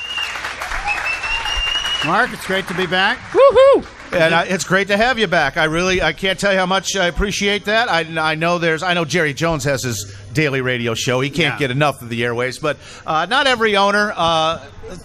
Mark, 2.07 2.33
it's 2.33 2.47
great 2.47 2.67
to 2.69 2.75
be 2.75 2.87
back. 2.87 3.19
Woohoo! 3.33 3.87
And 4.12 4.35
uh, 4.35 4.45
it's 4.47 4.64
great 4.64 4.88
to 4.88 4.97
have 4.97 5.19
you 5.19 5.26
back. 5.26 5.57
I 5.57 5.64
really, 5.64 6.02
I 6.02 6.12
can't 6.12 6.38
tell 6.38 6.52
you 6.52 6.59
how 6.59 6.66
much 6.66 6.97
I 6.97 7.07
appreciate 7.07 7.64
that. 7.64 7.88
I, 7.88 8.00
I 8.33 8.35
know 8.35 8.59
there's, 8.59 8.83
I 8.83 8.92
know 8.92 9.04
Jerry 9.07 9.33
Jones 9.33 9.64
has 9.64 9.83
his 9.83 10.14
daily 10.35 10.61
radio 10.61 10.95
show. 10.95 11.21
He 11.21 11.31
can't 11.31 11.55
Yeah. 11.55 11.59
get 11.59 11.71
enough 11.71 12.03
of 12.03 12.09
the 12.09 12.25
airways, 12.25 12.59
but 12.59 12.77
uh, 13.07 13.27
not 13.29 13.47
every 13.47 13.77
owner, 13.77 14.12
uh, 14.17 14.59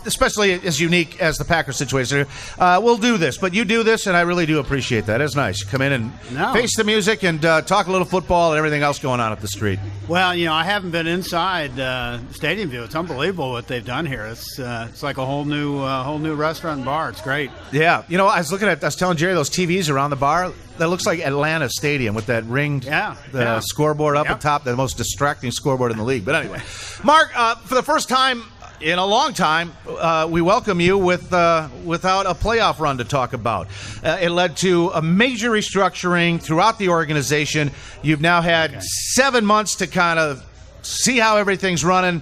especially 0.05 0.53
as 0.53 0.79
unique 0.79 1.21
as 1.21 1.37
the 1.37 1.45
Packers 1.45 1.75
situation, 1.77 2.25
uh, 2.59 2.79
will 2.83 2.97
do 2.97 3.17
this. 3.17 3.37
But 3.37 3.53
you 3.53 3.63
do 3.65 3.83
this, 3.83 4.07
and 4.07 4.15
I 4.17 4.21
really 4.21 4.45
do 4.45 4.59
appreciate 4.59 5.05
that. 5.05 5.21
It's 5.21 5.35
nice. 5.35 5.63
Come 5.63 5.81
in 5.81 5.91
and 5.93 6.11
No. 6.31 6.53
face 6.53 6.75
the 6.75 6.83
music 6.83 7.23
and 7.23 7.43
uh, 7.45 7.61
talk 7.61 7.87
a 7.87 7.91
little 7.91 8.05
football 8.07 8.51
and 8.51 8.57
everything 8.57 8.81
else 8.83 8.99
going 8.99 9.19
on 9.19 9.31
up 9.31 9.39
the 9.41 9.47
street. 9.47 9.79
Well, 10.07 10.35
you 10.35 10.45
know, 10.45 10.53
I 10.53 10.63
haven't 10.63 10.91
been 10.91 11.07
inside 11.07 11.79
uh, 11.79 12.19
Stadium 12.31 12.69
View. 12.69 12.83
It's 12.83 12.95
unbelievable 12.95 13.51
what 13.51 13.67
they've 13.67 13.85
done 13.85 14.05
here. 14.05 14.25
It's 14.25 14.59
uh, 14.59 14.87
it's 14.89 15.03
like 15.03 15.17
a 15.17 15.25
whole 15.25 15.45
new 15.45 15.79
uh, 15.79 16.03
whole 16.03 16.19
new 16.19 16.35
restaurant 16.35 16.77
and 16.77 16.85
bar. 16.85 17.09
It's 17.09 17.21
great. 17.21 17.49
Yeah, 17.71 18.03
you 18.07 18.17
know, 18.17 18.27
I 18.27 18.39
was 18.39 18.51
looking 18.51 18.67
at, 18.67 18.83
I 18.83 18.87
was 18.87 18.95
telling 18.95 19.17
Jerry 19.17 19.33
those 19.33 19.49
TVs 19.49 19.89
around 19.89 20.09
the 20.09 20.15
bar. 20.15 20.51
That 20.77 20.89
looks 20.89 21.05
like 21.05 21.19
Atlanta 21.19 21.69
Stadium 21.69 22.13
with 22.15 22.27
that 22.27 22.43
ringed, 22.45 22.85
Yeah, 22.85 23.15
the 23.31 23.39
yeah. 23.39 23.59
scoreboard 23.59 24.15
up 24.15 24.25
Yep. 24.27 24.35
at 24.35 24.41
top, 24.41 24.63
the 24.63 24.75
most 24.75 24.97
distracting 24.97 25.51
scoreboard 25.51 25.91
in 25.91 25.97
the 25.97 26.03
league. 26.03 26.23
But 26.25 26.35
anyway, 26.35 26.61
Mark, 27.03 27.31
uh, 27.35 27.55
for 27.55 27.75
the 27.75 27.83
first 27.83 28.09
time 28.09 28.43
in 28.79 28.99
a 28.99 29.05
long 29.05 29.33
time, 29.33 29.71
uh, 29.87 30.27
we 30.29 30.41
welcome 30.41 30.79
you 30.79 30.97
with 30.97 31.33
uh, 31.33 31.67
without 31.83 32.25
a 32.27 32.33
playoff 32.35 32.79
run 32.79 32.99
to 32.99 33.03
talk 33.03 33.33
about. 33.33 33.67
Uh, 34.03 34.19
it 34.21 34.29
led 34.29 34.55
to 34.57 34.89
a 34.89 35.01
major 35.01 35.49
restructuring 35.51 36.39
throughout 36.41 36.77
the 36.77 36.89
organization. 36.89 37.71
You've 38.03 38.21
now 38.21 38.41
had 38.41 38.71
okay. 38.71 38.79
seven 39.13 39.45
months 39.45 39.75
to 39.77 39.87
kind 39.87 40.19
of 40.19 40.43
see 40.83 41.17
how 41.17 41.37
everything's 41.37 41.83
running. 41.83 42.21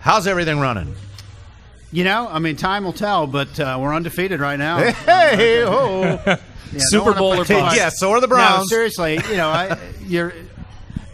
How's 0.00 0.28
everything 0.28 0.60
running? 0.60 0.94
You 1.90 2.04
know, 2.04 2.28
I 2.30 2.38
mean, 2.38 2.56
time 2.56 2.84
will 2.84 2.92
tell, 2.92 3.26
but 3.26 3.58
uh, 3.58 3.78
we're 3.80 3.94
undefeated 3.94 4.38
right 4.40 4.58
now. 4.58 4.78
Hey, 4.78 5.62
ho. 5.62 6.36
Yeah, 6.72 6.80
Super 6.82 7.14
Bowl 7.14 7.34
or 7.34 7.44
bust. 7.44 7.76
Yeah, 7.76 7.90
so 7.90 8.10
are 8.10 8.20
the 8.20 8.28
Browns. 8.28 8.70
No, 8.70 8.76
seriously, 8.76 9.14
you 9.30 9.36
know, 9.36 9.48
I, 9.48 9.78
you're 10.04 10.32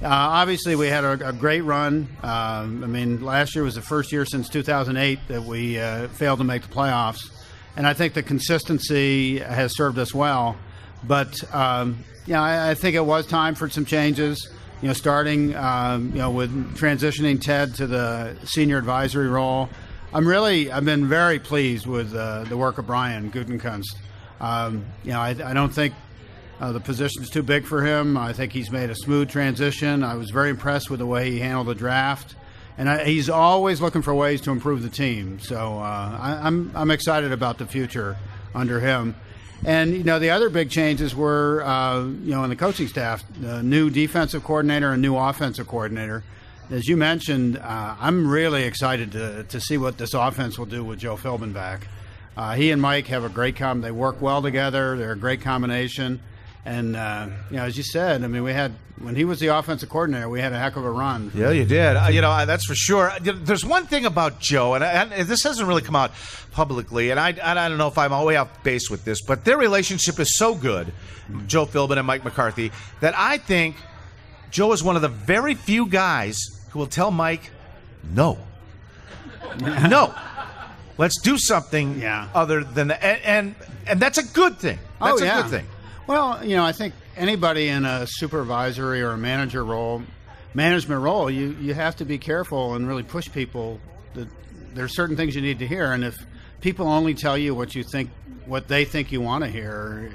uh, 0.03 0.09
obviously, 0.09 0.75
we 0.75 0.89
had 0.89 1.05
a, 1.05 1.29
a 1.29 1.33
great 1.33 1.61
run. 1.61 2.09
Um, 2.25 2.83
I 2.83 2.89
mean, 2.89 3.23
last 3.25 3.55
year 3.55 3.63
was 3.63 3.77
the 3.77 3.83
first 3.83 4.11
year 4.11 4.25
since 4.25 4.49
2008 4.49 5.21
that 5.29 5.45
we 5.45 5.79
uh, 5.79 6.09
failed 6.09 6.41
to 6.41 6.45
make 6.45 6.63
the 6.63 6.75
playoffs, 6.75 7.31
and 7.77 7.87
I 7.87 7.93
think 7.93 8.15
the 8.15 8.23
consistency 8.25 9.39
has 9.39 9.77
served 9.77 9.99
us 9.99 10.13
well. 10.13 10.57
But 11.05 11.37
um, 11.55 12.03
yeah, 12.27 12.43
I, 12.43 12.71
I, 12.71 12.75
think 12.75 12.97
it 12.97 13.05
was 13.05 13.27
time 13.27 13.55
for 13.55 13.69
some 13.71 13.85
changes. 13.85 14.51
You 14.81 14.89
know, 14.89 14.95
starting 14.95 15.55
um, 15.55 16.11
you 16.11 16.19
know 16.19 16.33
with 16.33 16.77
transitioning 16.77 17.41
Ted 17.41 17.77
to 17.77 17.87
the 17.87 18.37
senior 18.45 18.79
advisory 18.79 19.29
role. 19.29 19.69
I'm 20.13 20.27
really 20.27 20.73
I've 20.73 20.85
been 20.85 21.09
very 21.09 21.39
pleased 21.39 21.87
with 21.87 22.13
uh, 22.13 22.43
the 22.45 22.57
work 22.57 22.79
of 22.79 22.89
Brian 22.89 23.31
Gutekunst. 23.31 23.95
Um, 24.43 24.85
you 25.05 25.13
know, 25.13 25.21
I, 25.21 25.31
I 25.45 25.55
don't 25.55 25.73
think 25.73 25.95
uh, 26.61 26.73
the 26.73 26.81
position 26.81 27.23
is 27.23 27.31
too 27.31 27.43
big 27.43 27.65
for 27.65 27.85
him. 27.85 28.17
I 28.17 28.33
think 28.33 28.53
he's 28.53 28.71
made 28.71 28.91
a 28.91 28.95
smooth 28.95 29.31
transition. 29.31 30.03
I 30.03 30.17
was 30.17 30.31
very 30.31 30.51
impressed 30.51 30.91
with 30.91 30.99
the 30.99 31.07
way 31.07 31.31
he 31.31 31.39
handled 31.39 31.69
the 31.69 31.75
draft, 31.75 32.35
and 32.77 32.89
I, 32.89 33.05
he's 33.05 33.31
always 33.31 33.81
looking 33.81 34.03
for 34.03 34.15
ways 34.15 34.41
to 34.43 34.51
improve 34.51 34.83
the 34.83 34.91
team. 34.91 35.39
So 35.41 35.79
uh, 35.79 36.19
I, 36.21 36.41
I'm 36.43 36.73
I'm 36.75 36.91
excited 36.91 37.33
about 37.33 37.59
the 37.59 37.67
future 37.67 38.17
under 38.55 38.81
him. 38.81 39.15
And 39.65 39.93
you 39.93 40.03
know 40.03 40.19
the 40.19 40.31
other 40.31 40.51
big 40.51 40.71
changes 40.71 41.15
were 41.15 41.63
uh, 41.65 42.01
you 42.01 42.35
know 42.35 42.43
in 42.43 42.51
the 42.51 42.57
coaching 42.57 42.89
staff, 42.89 43.25
the 43.41 43.63
new 43.63 43.91
defensive 43.91 44.43
coordinator 44.43 44.93
and 44.93 45.01
new 45.01 45.17
offensive 45.17 45.69
coordinator. 45.69 46.25
As 46.71 46.89
you 46.89 46.97
mentioned, 46.97 47.59
uh, 47.59 47.97
I'm 48.01 48.29
really 48.29 48.65
excited 48.65 49.13
to 49.13 49.45
to 49.45 49.61
see 49.61 49.79
what 49.79 49.99
this 49.99 50.15
offense 50.15 50.59
will 50.59 50.67
do 50.67 50.83
with 50.83 50.99
Joe 50.99 51.17
Philbin 51.17 51.53
back. 51.53 51.87
Uh, 52.37 52.55
he 52.55 52.71
and 52.71 52.81
Mike 52.81 53.07
have 53.09 53.25
a 53.25 53.29
great 53.29 53.57
com. 53.57 53.81
They 53.81 53.91
work 53.91 54.21
well 54.23 54.43
together. 54.43 54.97
They're 54.97 55.13
a 55.13 55.17
great 55.17 55.43
combination. 55.43 56.21
And 56.65 56.97
uh, 56.97 57.29
you 57.51 57.57
know, 57.57 57.65
as 57.65 57.77
you 57.77 57.83
said, 57.83 58.23
I 58.23 58.27
mean, 58.29 58.43
we 58.43 58.53
had 58.53 58.73
when 59.03 59.17
he 59.17 59.25
was 59.25 59.41
the 59.41 59.49
offensive 59.49 59.89
coordinator, 59.89 60.29
we 60.29 60.41
had 60.41 60.53
a 60.53 60.59
heck 60.59 60.77
of 60.77 60.85
a 60.85 60.91
run. 60.91 61.33
Yeah, 61.35 61.51
you 61.51 61.65
did. 61.65 61.97
Uh, 61.97 62.09
you 62.11 62.21
know, 62.21 62.47
that's 62.47 62.65
for 62.65 62.75
sure. 62.75 63.13
There's 63.21 63.65
one 63.65 63.87
thing 63.87 64.07
about 64.07 64.39
Joe, 64.39 64.75
and, 64.75 64.85
and 64.85 65.11
this 65.29 65.43
hasn't 65.43 65.67
really 65.67 65.83
come 65.83 65.97
out 65.97 66.13
publicly, 66.53 67.11
and 67.11 67.19
I, 67.19 67.29
I 67.43 67.69
don't 67.69 67.79
know 67.79 67.89
if 67.89 67.99
I'm 67.99 68.13
all 68.13 68.21
the 68.23 68.29
way 68.29 68.37
off 68.37 68.63
base 68.63 68.89
with 68.91 69.05
this, 69.05 69.21
but 69.23 69.45
their 69.45 69.59
relationship 69.59 70.21
is 70.21 70.37
so 70.37 70.55
good, 70.55 70.93
Joe 71.49 71.67
Philbin 71.67 71.99
and 71.99 72.07
Mike 72.07 72.25
McCarthy, 72.25 72.71
that 73.01 73.15
I 73.17 73.39
think 73.39 73.77
Joe 74.53 74.73
is 74.73 74.85
one 74.85 74.95
of 74.95 75.03
the 75.03 75.09
very 75.09 75.55
few 75.55 75.87
guys 75.87 76.39
who 76.71 76.79
will 76.79 76.87
tell 76.87 77.11
Mike, 77.11 77.51
no, 78.15 78.39
no. 79.61 80.15
Let's 81.03 81.21
do 81.21 81.37
something 81.37 81.99
yeah. 81.99 82.29
other 82.33 82.63
than 82.63 82.87
that. 82.87 83.03
And, 83.03 83.21
and, 83.25 83.55
and 83.89 83.99
that's 83.99 84.19
a 84.19 84.23
good 84.23 84.59
thing. 84.59 84.79
Oh, 85.01 85.07
that's 85.07 85.23
oh, 85.23 85.25
yeah. 85.25 85.41
a 85.41 85.43
good 85.43 85.51
thing. 85.51 85.67
Well, 86.07 86.47
you 86.47 86.55
know, 86.55 86.65
I 86.65 86.71
think 86.71 86.95
anybody 87.17 87.67
in 87.67 87.85
a 87.85 88.07
supervisory 88.07 89.03
or 89.03 89.11
a 89.11 89.19
manager 89.19 89.65
role, 89.65 90.05
management 90.55 91.03
role, 91.03 91.29
you, 91.29 91.57
you 91.61 91.75
have 91.75 91.97
to 91.97 92.05
be 92.05 92.19
careful 92.19 92.77
and 92.77 92.87
really 92.87 93.03
push 93.03 93.29
people. 93.33 93.81
That 94.15 94.29
there's 94.75 94.95
certain 94.95 95.17
things 95.17 95.35
you 95.35 95.43
need 95.43 95.59
to 95.59 95.67
hear, 95.67 95.91
and 95.91 96.05
if 96.05 96.15
people 96.61 96.87
only 96.87 97.15
tell 97.15 97.37
you 97.37 97.53
what 97.53 97.75
you 97.75 97.83
think, 97.83 98.09
what 98.47 98.69
they 98.69 98.85
think 98.85 99.11
you 99.11 99.21
want 99.21 99.43
to 99.43 99.51
hear, 99.51 100.09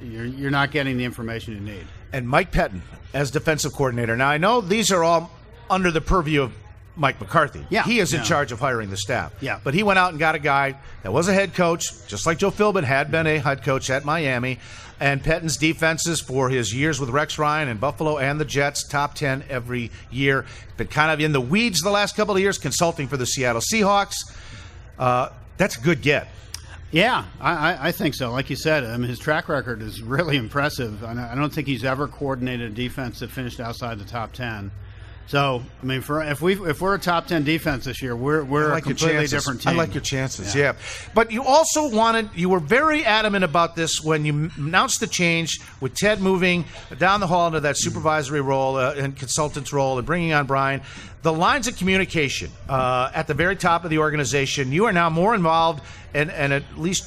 you're, 0.00 0.26
you're 0.26 0.50
not 0.52 0.70
getting 0.70 0.96
the 0.96 1.04
information 1.04 1.54
you 1.54 1.60
need. 1.60 1.86
And 2.12 2.28
Mike 2.28 2.52
Pettine 2.52 2.82
as 3.12 3.32
defensive 3.32 3.72
coordinator. 3.72 4.16
Now 4.16 4.28
I 4.28 4.38
know 4.38 4.60
these 4.60 4.92
are 4.92 5.02
all 5.02 5.28
under 5.68 5.90
the 5.90 6.00
purview 6.00 6.42
of 6.42 6.52
Mike 6.96 7.20
McCarthy. 7.20 7.64
Yeah, 7.70 7.82
he 7.84 8.00
is 8.00 8.12
in 8.12 8.20
yeah. 8.20 8.26
charge 8.26 8.52
of 8.52 8.60
hiring 8.60 8.90
the 8.90 8.96
staff. 8.96 9.32
Yeah, 9.40 9.60
but 9.62 9.74
he 9.74 9.82
went 9.82 9.98
out 9.98 10.10
and 10.10 10.18
got 10.18 10.34
a 10.34 10.38
guy 10.38 10.76
that 11.02 11.12
was 11.12 11.28
a 11.28 11.32
head 11.32 11.54
coach, 11.54 11.84
just 12.08 12.26
like 12.26 12.38
Joe 12.38 12.50
Philbin 12.50 12.84
had 12.84 13.10
been 13.10 13.26
a 13.26 13.38
head 13.38 13.62
coach 13.62 13.90
at 13.90 14.04
Miami 14.04 14.58
and 15.00 15.24
Pettine's 15.24 15.56
defenses 15.56 16.20
for 16.20 16.50
his 16.50 16.74
years 16.74 17.00
with 17.00 17.08
Rex 17.08 17.38
Ryan 17.38 17.68
and 17.68 17.80
Buffalo 17.80 18.18
and 18.18 18.38
the 18.38 18.44
Jets, 18.44 18.86
top 18.86 19.14
10 19.14 19.44
every 19.48 19.90
year. 20.10 20.44
Been 20.76 20.88
kind 20.88 21.10
of 21.10 21.20
in 21.20 21.32
the 21.32 21.40
weeds 21.40 21.80
the 21.80 21.90
last 21.90 22.14
couple 22.14 22.34
of 22.34 22.40
years, 22.40 22.58
consulting 22.58 23.08
for 23.08 23.16
the 23.16 23.24
Seattle 23.24 23.62
Seahawks. 23.62 24.14
Uh, 24.98 25.30
that's 25.56 25.78
a 25.78 25.80
good 25.80 26.02
get. 26.02 26.28
Yeah, 26.92 27.24
I, 27.40 27.88
I, 27.88 27.92
think 27.92 28.16
so. 28.16 28.32
Like 28.32 28.50
you 28.50 28.56
said, 28.56 28.82
I 28.82 28.96
mean, 28.96 29.08
his 29.08 29.20
track 29.20 29.48
record 29.48 29.80
is 29.80 30.02
really 30.02 30.36
impressive. 30.36 31.04
I 31.04 31.34
don't 31.36 31.52
think 31.52 31.68
he's 31.68 31.84
ever 31.84 32.08
coordinated 32.08 32.72
a 32.72 32.74
defense 32.74 33.20
that 33.20 33.30
finished 33.30 33.60
outside 33.60 34.00
the 34.00 34.04
top 34.04 34.32
10. 34.32 34.72
So 35.30 35.62
I 35.80 35.86
mean, 35.86 36.00
for 36.00 36.24
if 36.24 36.42
we 36.42 36.54
if 36.68 36.80
we're 36.80 36.96
a 36.96 36.98
top 36.98 37.28
ten 37.28 37.44
defense 37.44 37.84
this 37.84 38.02
year, 38.02 38.16
we're 38.16 38.42
we're 38.42 38.70
like 38.70 38.82
a 38.82 38.88
completely 38.88 39.28
different 39.28 39.62
team. 39.62 39.74
I 39.74 39.76
like 39.76 39.94
your 39.94 40.00
chances. 40.02 40.56
Yeah. 40.56 40.72
yeah. 40.72 40.72
but 41.14 41.30
you 41.30 41.44
also 41.44 41.88
wanted 41.88 42.30
you 42.34 42.48
were 42.48 42.58
very 42.58 43.04
adamant 43.04 43.44
about 43.44 43.76
this 43.76 44.02
when 44.02 44.24
you 44.24 44.50
announced 44.56 44.98
the 44.98 45.06
change 45.06 45.60
with 45.80 45.94
Ted 45.94 46.20
moving 46.20 46.64
down 46.98 47.20
the 47.20 47.28
hall 47.28 47.46
into 47.46 47.60
that 47.60 47.76
supervisory 47.78 48.40
role 48.40 48.74
uh, 48.74 48.94
and 48.94 49.16
consultant's 49.16 49.72
role 49.72 49.98
and 49.98 50.04
bringing 50.04 50.32
on 50.32 50.46
Brian. 50.46 50.82
The 51.22 51.32
lines 51.32 51.68
of 51.68 51.76
communication 51.76 52.50
uh, 52.68 53.12
at 53.14 53.28
the 53.28 53.34
very 53.34 53.54
top 53.54 53.84
of 53.84 53.90
the 53.90 53.98
organization. 53.98 54.72
You 54.72 54.86
are 54.86 54.92
now 54.92 55.10
more 55.10 55.36
involved 55.36 55.84
and 56.12 56.32
and 56.32 56.52
at 56.52 56.64
least 56.76 57.06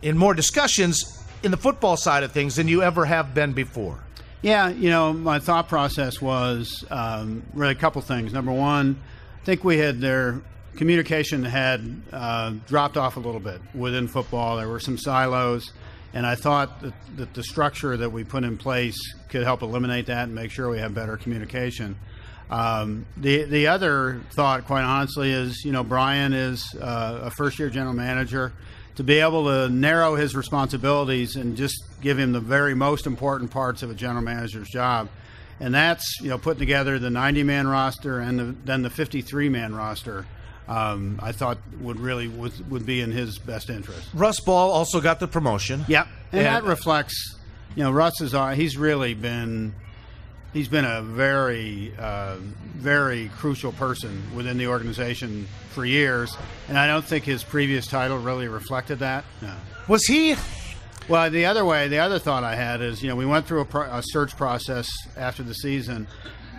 in 0.00 0.16
more 0.16 0.32
discussions 0.32 1.22
in 1.42 1.50
the 1.50 1.58
football 1.58 1.98
side 1.98 2.22
of 2.22 2.32
things 2.32 2.56
than 2.56 2.66
you 2.66 2.82
ever 2.82 3.04
have 3.04 3.34
been 3.34 3.52
before. 3.52 3.98
Yeah, 4.42 4.68
you 4.68 4.90
know, 4.90 5.12
my 5.12 5.38
thought 5.38 5.68
process 5.68 6.20
was 6.20 6.84
um, 6.90 7.42
really 7.54 7.72
a 7.72 7.76
couple 7.76 8.02
things. 8.02 8.32
Number 8.32 8.52
one, 8.52 9.00
I 9.42 9.44
think 9.44 9.64
we 9.64 9.78
had 9.78 10.00
their 10.00 10.42
communication 10.76 11.42
had 11.42 12.02
uh, 12.12 12.52
dropped 12.66 12.96
off 12.96 13.16
a 13.16 13.20
little 13.20 13.40
bit 13.40 13.60
within 13.74 14.06
football. 14.06 14.58
There 14.58 14.68
were 14.68 14.80
some 14.80 14.98
silos, 14.98 15.72
and 16.12 16.26
I 16.26 16.34
thought 16.34 16.80
that, 16.82 16.94
that, 17.16 17.34
the 17.34 17.42
structure 17.42 17.96
that 17.96 18.10
we 18.10 18.24
put 18.24 18.44
in 18.44 18.58
place 18.58 18.96
could 19.30 19.42
help 19.42 19.62
eliminate 19.62 20.06
that 20.06 20.24
and 20.24 20.34
make 20.34 20.50
sure 20.50 20.68
we 20.68 20.78
have 20.78 20.94
better 20.94 21.16
communication. 21.16 21.96
Um, 22.50 23.06
the 23.16 23.44
the 23.44 23.66
other 23.66 24.20
thought, 24.32 24.66
quite 24.66 24.84
honestly, 24.84 25.32
is 25.32 25.64
you 25.64 25.72
know 25.72 25.82
Brian 25.82 26.32
is 26.32 26.74
uh, 26.80 27.20
a 27.22 27.30
first 27.30 27.58
year 27.58 27.70
general 27.70 27.94
manager 27.94 28.52
to 28.96 29.04
be 29.04 29.20
able 29.20 29.44
to 29.44 29.68
narrow 29.68 30.14
his 30.16 30.34
responsibilities 30.34 31.36
and 31.36 31.56
just 31.56 31.84
give 32.00 32.18
him 32.18 32.32
the 32.32 32.40
very 32.40 32.74
most 32.74 33.06
important 33.06 33.50
parts 33.50 33.82
of 33.82 33.90
a 33.90 33.94
general 33.94 34.22
manager's 34.22 34.68
job. 34.68 35.08
And 35.60 35.74
that's 35.74 36.20
you 36.20 36.28
know 36.28 36.38
putting 36.38 36.58
together 36.58 36.98
the 36.98 37.10
90 37.10 37.42
man 37.42 37.66
roster 37.66 38.18
and 38.20 38.38
the, 38.38 38.54
then 38.64 38.82
the 38.82 38.90
53 38.90 39.48
man 39.48 39.74
roster. 39.74 40.26
Um, 40.68 41.20
I 41.22 41.30
thought 41.30 41.58
would 41.80 42.00
really 42.00 42.26
would, 42.26 42.70
would 42.70 42.84
be 42.84 43.00
in 43.00 43.12
his 43.12 43.38
best 43.38 43.70
interest. 43.70 44.08
Russ 44.12 44.40
Ball 44.40 44.70
also 44.70 45.00
got 45.00 45.20
the 45.20 45.28
promotion. 45.28 45.84
Yep, 45.86 46.08
and, 46.32 46.40
and 46.40 46.46
that 46.46 46.64
reflects, 46.64 47.38
you 47.76 47.84
know, 47.84 47.92
Russ 47.92 48.20
is 48.20 48.34
uh, 48.34 48.50
he's 48.50 48.76
really 48.76 49.14
been 49.14 49.74
he's 50.52 50.68
been 50.68 50.84
a 50.84 51.02
very, 51.02 51.92
uh, 51.98 52.36
very 52.76 53.30
crucial 53.36 53.72
person 53.72 54.22
within 54.34 54.58
the 54.58 54.66
organization 54.66 55.46
for 55.70 55.84
years, 55.84 56.36
and 56.68 56.78
I 56.78 56.86
don't 56.86 57.04
think 57.04 57.24
his 57.24 57.44
previous 57.44 57.86
title 57.86 58.18
really 58.18 58.48
reflected 58.48 59.00
that. 59.00 59.24
No. 59.42 59.54
Was 59.88 60.04
he? 60.06 60.36
Well, 61.08 61.30
the 61.30 61.44
other 61.46 61.64
way, 61.64 61.88
the 61.88 61.98
other 61.98 62.18
thought 62.18 62.42
I 62.42 62.56
had 62.56 62.80
is, 62.80 63.02
you 63.02 63.08
know, 63.08 63.16
we 63.16 63.26
went 63.26 63.46
through 63.46 63.60
a, 63.60 63.64
pro- 63.64 63.90
a 63.90 64.02
search 64.02 64.36
process 64.36 64.88
after 65.16 65.42
the 65.42 65.54
season, 65.54 66.08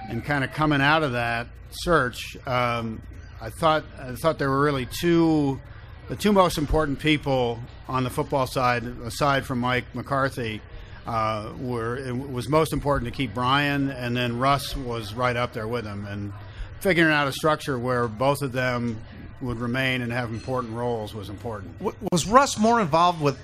and 0.09 0.23
kind 0.23 0.43
of 0.43 0.53
coming 0.53 0.81
out 0.81 1.03
of 1.03 1.11
that 1.13 1.47
search, 1.71 2.37
um, 2.47 3.01
I 3.41 3.49
thought 3.49 3.83
I 3.99 4.15
thought 4.15 4.39
there 4.39 4.49
were 4.49 4.61
really 4.61 4.87
two, 4.99 5.59
the 6.07 6.15
two 6.15 6.31
most 6.31 6.57
important 6.57 6.99
people 6.99 7.59
on 7.87 8.03
the 8.03 8.09
football 8.09 8.47
side, 8.47 8.83
aside 9.03 9.45
from 9.45 9.59
Mike 9.59 9.85
McCarthy 9.93 10.61
uh, 11.07 11.51
were 11.59 11.97
it 11.97 12.15
was 12.15 12.49
most 12.49 12.73
important 12.73 13.11
to 13.11 13.15
keep 13.15 13.33
Brian, 13.33 13.89
and 13.89 14.15
then 14.15 14.37
Russ 14.37 14.75
was 14.75 15.13
right 15.13 15.35
up 15.35 15.53
there 15.53 15.67
with 15.67 15.85
him, 15.85 16.05
and 16.05 16.33
figuring 16.81 17.13
out 17.13 17.27
a 17.27 17.31
structure 17.31 17.79
where 17.79 18.07
both 18.07 18.41
of 18.41 18.51
them 18.51 19.01
would 19.41 19.57
remain 19.57 20.01
and 20.01 20.11
have 20.11 20.29
important 20.29 20.73
roles 20.73 21.13
was 21.13 21.29
important. 21.29 21.73
Was 22.11 22.25
Russ 22.27 22.57
more 22.57 22.81
involved 22.81 23.21
with 23.21 23.39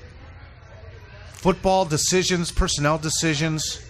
football 1.33 1.85
decisions, 1.85 2.51
personnel 2.51 2.97
decisions? 2.97 3.81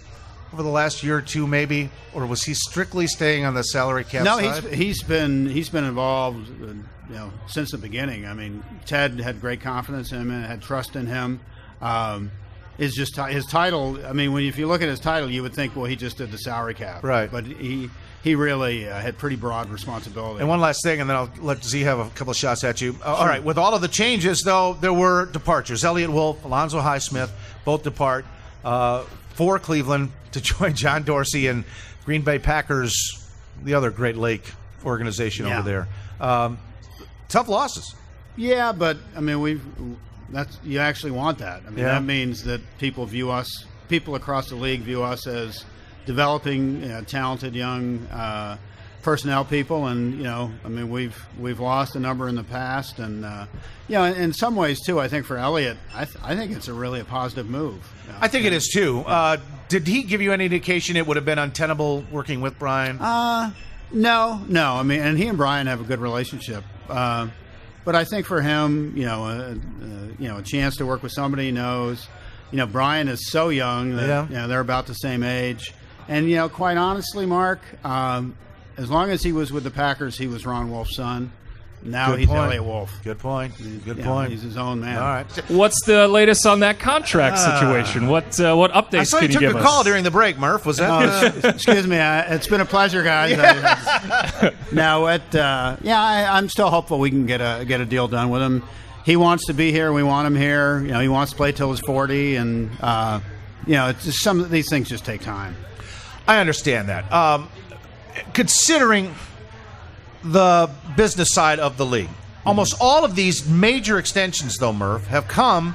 Over 0.52 0.62
the 0.62 0.68
last 0.68 1.02
year 1.02 1.16
or 1.16 1.20
two, 1.20 1.48
maybe, 1.48 1.90
or 2.14 2.26
was 2.26 2.44
he 2.44 2.54
strictly 2.54 3.08
staying 3.08 3.44
on 3.44 3.54
the 3.54 3.64
salary 3.64 4.04
cap? 4.04 4.24
No, 4.24 4.38
side? 4.38 4.62
he's 4.62 4.78
he's 4.78 5.02
been 5.02 5.48
he's 5.48 5.68
been 5.68 5.82
involved, 5.82 6.48
you 6.60 6.84
know, 7.08 7.32
since 7.48 7.72
the 7.72 7.78
beginning. 7.78 8.24
I 8.24 8.34
mean, 8.34 8.62
Ted 8.86 9.18
had 9.18 9.40
great 9.40 9.60
confidence 9.62 10.12
in 10.12 10.20
him 10.20 10.30
and 10.30 10.46
had 10.46 10.62
trust 10.62 10.94
in 10.94 11.08
him. 11.08 11.40
Um, 11.80 12.30
is 12.78 12.94
just 12.94 13.16
his 13.16 13.46
title. 13.46 13.98
I 14.06 14.12
mean, 14.12 14.32
when 14.32 14.44
if 14.44 14.58
you 14.58 14.66
look 14.66 14.82
at 14.82 14.88
his 14.88 15.00
title, 15.00 15.30
you 15.30 15.42
would 15.42 15.54
think, 15.54 15.76
well, 15.76 15.84
he 15.86 15.96
just 15.96 16.18
did 16.18 16.30
the 16.30 16.38
salary 16.38 16.74
cap, 16.74 17.02
right? 17.04 17.30
But 17.30 17.46
he 17.46 17.90
he 18.22 18.34
really 18.34 18.88
uh, 18.88 18.98
had 19.00 19.18
pretty 19.18 19.36
broad 19.36 19.68
responsibility. 19.68 20.40
And 20.40 20.48
one 20.48 20.60
last 20.60 20.82
thing, 20.82 21.00
and 21.00 21.08
then 21.10 21.16
I'll 21.16 21.30
let 21.40 21.62
Z 21.62 21.80
have 21.82 21.98
a 21.98 22.08
couple 22.10 22.30
of 22.30 22.36
shots 22.36 22.64
at 22.64 22.80
you. 22.80 22.96
Uh, 23.04 23.14
All 23.14 23.26
right, 23.26 23.42
with 23.44 23.58
all 23.58 23.74
of 23.74 23.82
the 23.82 23.88
changes, 23.88 24.42
though, 24.42 24.72
there 24.80 24.92
were 24.94 25.26
departures. 25.26 25.84
Eliot 25.84 26.10
Wolf, 26.10 26.42
Alonzo 26.44 26.80
Highsmith, 26.80 27.30
both 27.66 27.82
depart 27.82 28.24
uh, 28.64 29.02
for 29.34 29.58
Cleveland 29.58 30.10
to 30.32 30.40
join 30.40 30.74
John 30.74 31.02
Dorsey 31.02 31.48
and 31.48 31.64
Green 32.06 32.22
Bay 32.22 32.38
Packers, 32.38 32.94
the 33.62 33.74
other 33.74 33.90
Great 33.90 34.16
Lake 34.16 34.50
organization 34.86 35.46
Yeah. 35.46 35.58
over 35.58 35.68
there. 35.68 35.88
Um, 36.20 36.58
tough 37.28 37.48
losses. 37.48 37.94
Yeah, 38.36 38.72
but 38.72 38.96
I 39.16 39.20
mean, 39.20 39.40
we've 39.40 39.62
that's 40.34 40.58
you 40.64 40.78
actually 40.80 41.12
want 41.12 41.38
that. 41.38 41.62
I 41.66 41.70
mean, 41.70 41.78
Yeah. 41.80 41.92
that 41.94 42.04
means 42.04 42.44
that 42.44 42.60
people 42.78 43.06
view 43.06 43.30
us, 43.30 43.64
people 43.88 44.14
across 44.14 44.48
the 44.48 44.56
league 44.56 44.80
view 44.82 45.02
us 45.02 45.26
as 45.26 45.64
developing 46.06 46.82
you 46.82 46.88
know, 46.88 47.02
talented 47.02 47.54
young 47.54 48.00
uh, 48.08 48.56
personnel 49.02 49.44
people, 49.44 49.86
and 49.86 50.14
you 50.16 50.24
know, 50.24 50.50
I 50.64 50.68
mean, 50.68 50.90
we've 50.90 51.16
we've 51.38 51.60
lost 51.60 51.94
a 51.96 52.00
number 52.00 52.28
in 52.28 52.34
the 52.34 52.44
past, 52.44 52.98
and 52.98 53.24
uh, 53.24 53.46
you 53.88 53.96
know, 53.96 54.04
in, 54.04 54.14
in 54.14 54.32
some 54.32 54.56
ways 54.56 54.80
too. 54.84 54.98
I 55.00 55.08
think 55.08 55.26
for 55.26 55.36
Eliot, 55.36 55.76
I, 55.94 56.04
th- 56.04 56.16
I 56.22 56.34
think 56.36 56.52
it's 56.52 56.68
a 56.68 56.74
really 56.74 57.00
a 57.00 57.04
positive 57.04 57.48
move. 57.48 57.86
you 58.06 58.12
know. 58.12 58.18
I 58.20 58.28
think 58.28 58.44
it 58.46 58.52
is 58.52 58.68
too. 58.68 59.00
Uh, 59.00 59.36
did 59.68 59.86
he 59.86 60.02
give 60.02 60.20
you 60.20 60.32
any 60.32 60.44
indication 60.44 60.96
it 60.96 61.06
would 61.06 61.16
have 61.16 61.24
been 61.24 61.38
untenable 61.38 62.04
working 62.10 62.40
with 62.40 62.58
Brian? 62.58 62.98
Uh, 63.00 63.52
no, 63.92 64.42
no. 64.48 64.74
I 64.74 64.82
mean, 64.82 65.00
and 65.00 65.16
he 65.18 65.26
and 65.26 65.38
Brian 65.38 65.66
have 65.66 65.80
a 65.80 65.84
good 65.84 66.00
relationship. 66.00 66.64
Uh, 66.88 67.28
but 67.84 67.94
I 67.94 68.04
think 68.04 68.26
for 68.26 68.40
him, 68.40 68.92
you 68.96 69.04
know, 69.06 69.24
a, 69.24 69.50
a, 69.52 69.54
you 70.18 70.28
know, 70.28 70.38
a 70.38 70.42
chance 70.42 70.76
to 70.76 70.86
work 70.86 71.02
with 71.02 71.12
somebody 71.12 71.46
he 71.46 71.52
knows. 71.52 72.06
You 72.50 72.58
know, 72.58 72.66
Brian 72.66 73.08
is 73.08 73.30
so 73.30 73.48
young 73.48 73.96
that 73.96 74.06
Yeah. 74.08 74.28
you 74.28 74.34
know 74.34 74.48
they're 74.48 74.60
about 74.60 74.86
the 74.86 74.94
same 74.94 75.22
age, 75.22 75.72
and 76.08 76.28
you 76.30 76.36
know, 76.36 76.48
quite 76.48 76.76
honestly, 76.76 77.26
Mark, 77.26 77.60
um, 77.84 78.36
as 78.76 78.90
long 78.90 79.10
as 79.10 79.22
he 79.22 79.32
was 79.32 79.52
with 79.52 79.64
the 79.64 79.70
Packers, 79.70 80.16
he 80.18 80.26
was 80.26 80.46
Ron 80.46 80.70
Wolf's 80.70 80.96
son. 80.96 81.32
Now 81.86 82.10
Good 82.12 82.20
he's 82.20 82.28
point. 82.28 82.40
Eliot 82.46 82.64
Wolf. 82.64 82.90
Good 83.04 83.18
point. 83.18 83.56
Good 83.58 83.98
You 83.98 84.02
know, 84.02 84.10
point. 84.10 84.30
he's 84.32 84.40
his 84.40 84.56
own 84.56 84.80
man. 84.80 84.96
All 84.96 85.02
right. 85.04 85.26
What's 85.50 85.84
the 85.84 86.08
latest 86.08 86.46
on 86.46 86.60
that 86.60 86.78
contract 86.78 87.38
situation? 87.38 88.06
What 88.08 88.40
uh, 88.40 88.54
what 88.56 88.72
updates 88.72 88.98
I 89.00 89.04
saw 89.04 89.18
can 89.18 89.26
you 89.30 89.34
you 89.34 89.40
took 89.40 89.40
give 89.52 89.56
a 89.56 89.58
us? 89.58 89.64
call 89.64 89.84
during 89.84 90.02
the 90.02 90.10
break, 90.10 90.38
Murph. 90.38 90.64
Was 90.64 90.78
that? 90.78 91.34
S- 91.44 91.44
excuse 91.44 91.86
me. 91.86 91.98
I, 91.98 92.20
it's 92.34 92.46
been 92.46 92.62
a 92.62 92.64
pleasure, 92.64 93.02
guys. 93.02 93.36
I- 93.38 94.54
no, 94.72 95.08
it. 95.08 95.34
Uh, 95.34 95.76
yeah, 95.82 96.00
I, 96.00 96.38
I'm 96.38 96.48
still 96.48 96.70
hopeful 96.70 96.98
we 96.98 97.10
can 97.10 97.26
get 97.26 97.40
a 97.42 97.64
get 97.66 97.80
a 97.82 97.86
deal 97.86 98.08
done 98.08 98.30
with 98.30 98.40
him. 98.40 98.62
He 99.04 99.16
wants 99.16 99.46
to 99.48 99.52
be 99.52 99.70
here. 99.70 99.92
We 99.92 100.02
want 100.02 100.26
him 100.26 100.34
here. 100.36 100.80
You 100.80 100.92
know, 100.92 101.00
he 101.00 101.08
wants 101.08 101.32
to 101.32 101.36
play 101.36 101.52
till 101.52 101.70
he's 101.70 101.80
40, 101.80 102.36
and 102.36 102.70
uh, 102.80 103.20
you 103.66 103.74
know, 103.74 103.90
it's 103.90 104.04
just 104.06 104.22
some 104.22 104.40
of 104.40 104.50
these 104.50 104.70
things 104.70 104.88
just 104.88 105.04
take 105.04 105.20
time. 105.20 105.54
I 106.26 106.38
understand 106.40 106.88
that. 106.88 107.12
Um, 107.12 107.50
considering 108.32 109.14
the 110.24 110.70
business 110.96 111.32
side 111.32 111.58
of 111.58 111.76
the 111.76 111.86
league, 111.86 112.08
almost 112.46 112.74
all 112.80 113.04
of 113.04 113.14
these 113.14 113.48
major 113.48 113.98
extensions, 113.98 114.56
though, 114.56 114.72
Murph, 114.72 115.06
have 115.06 115.28
come 115.28 115.74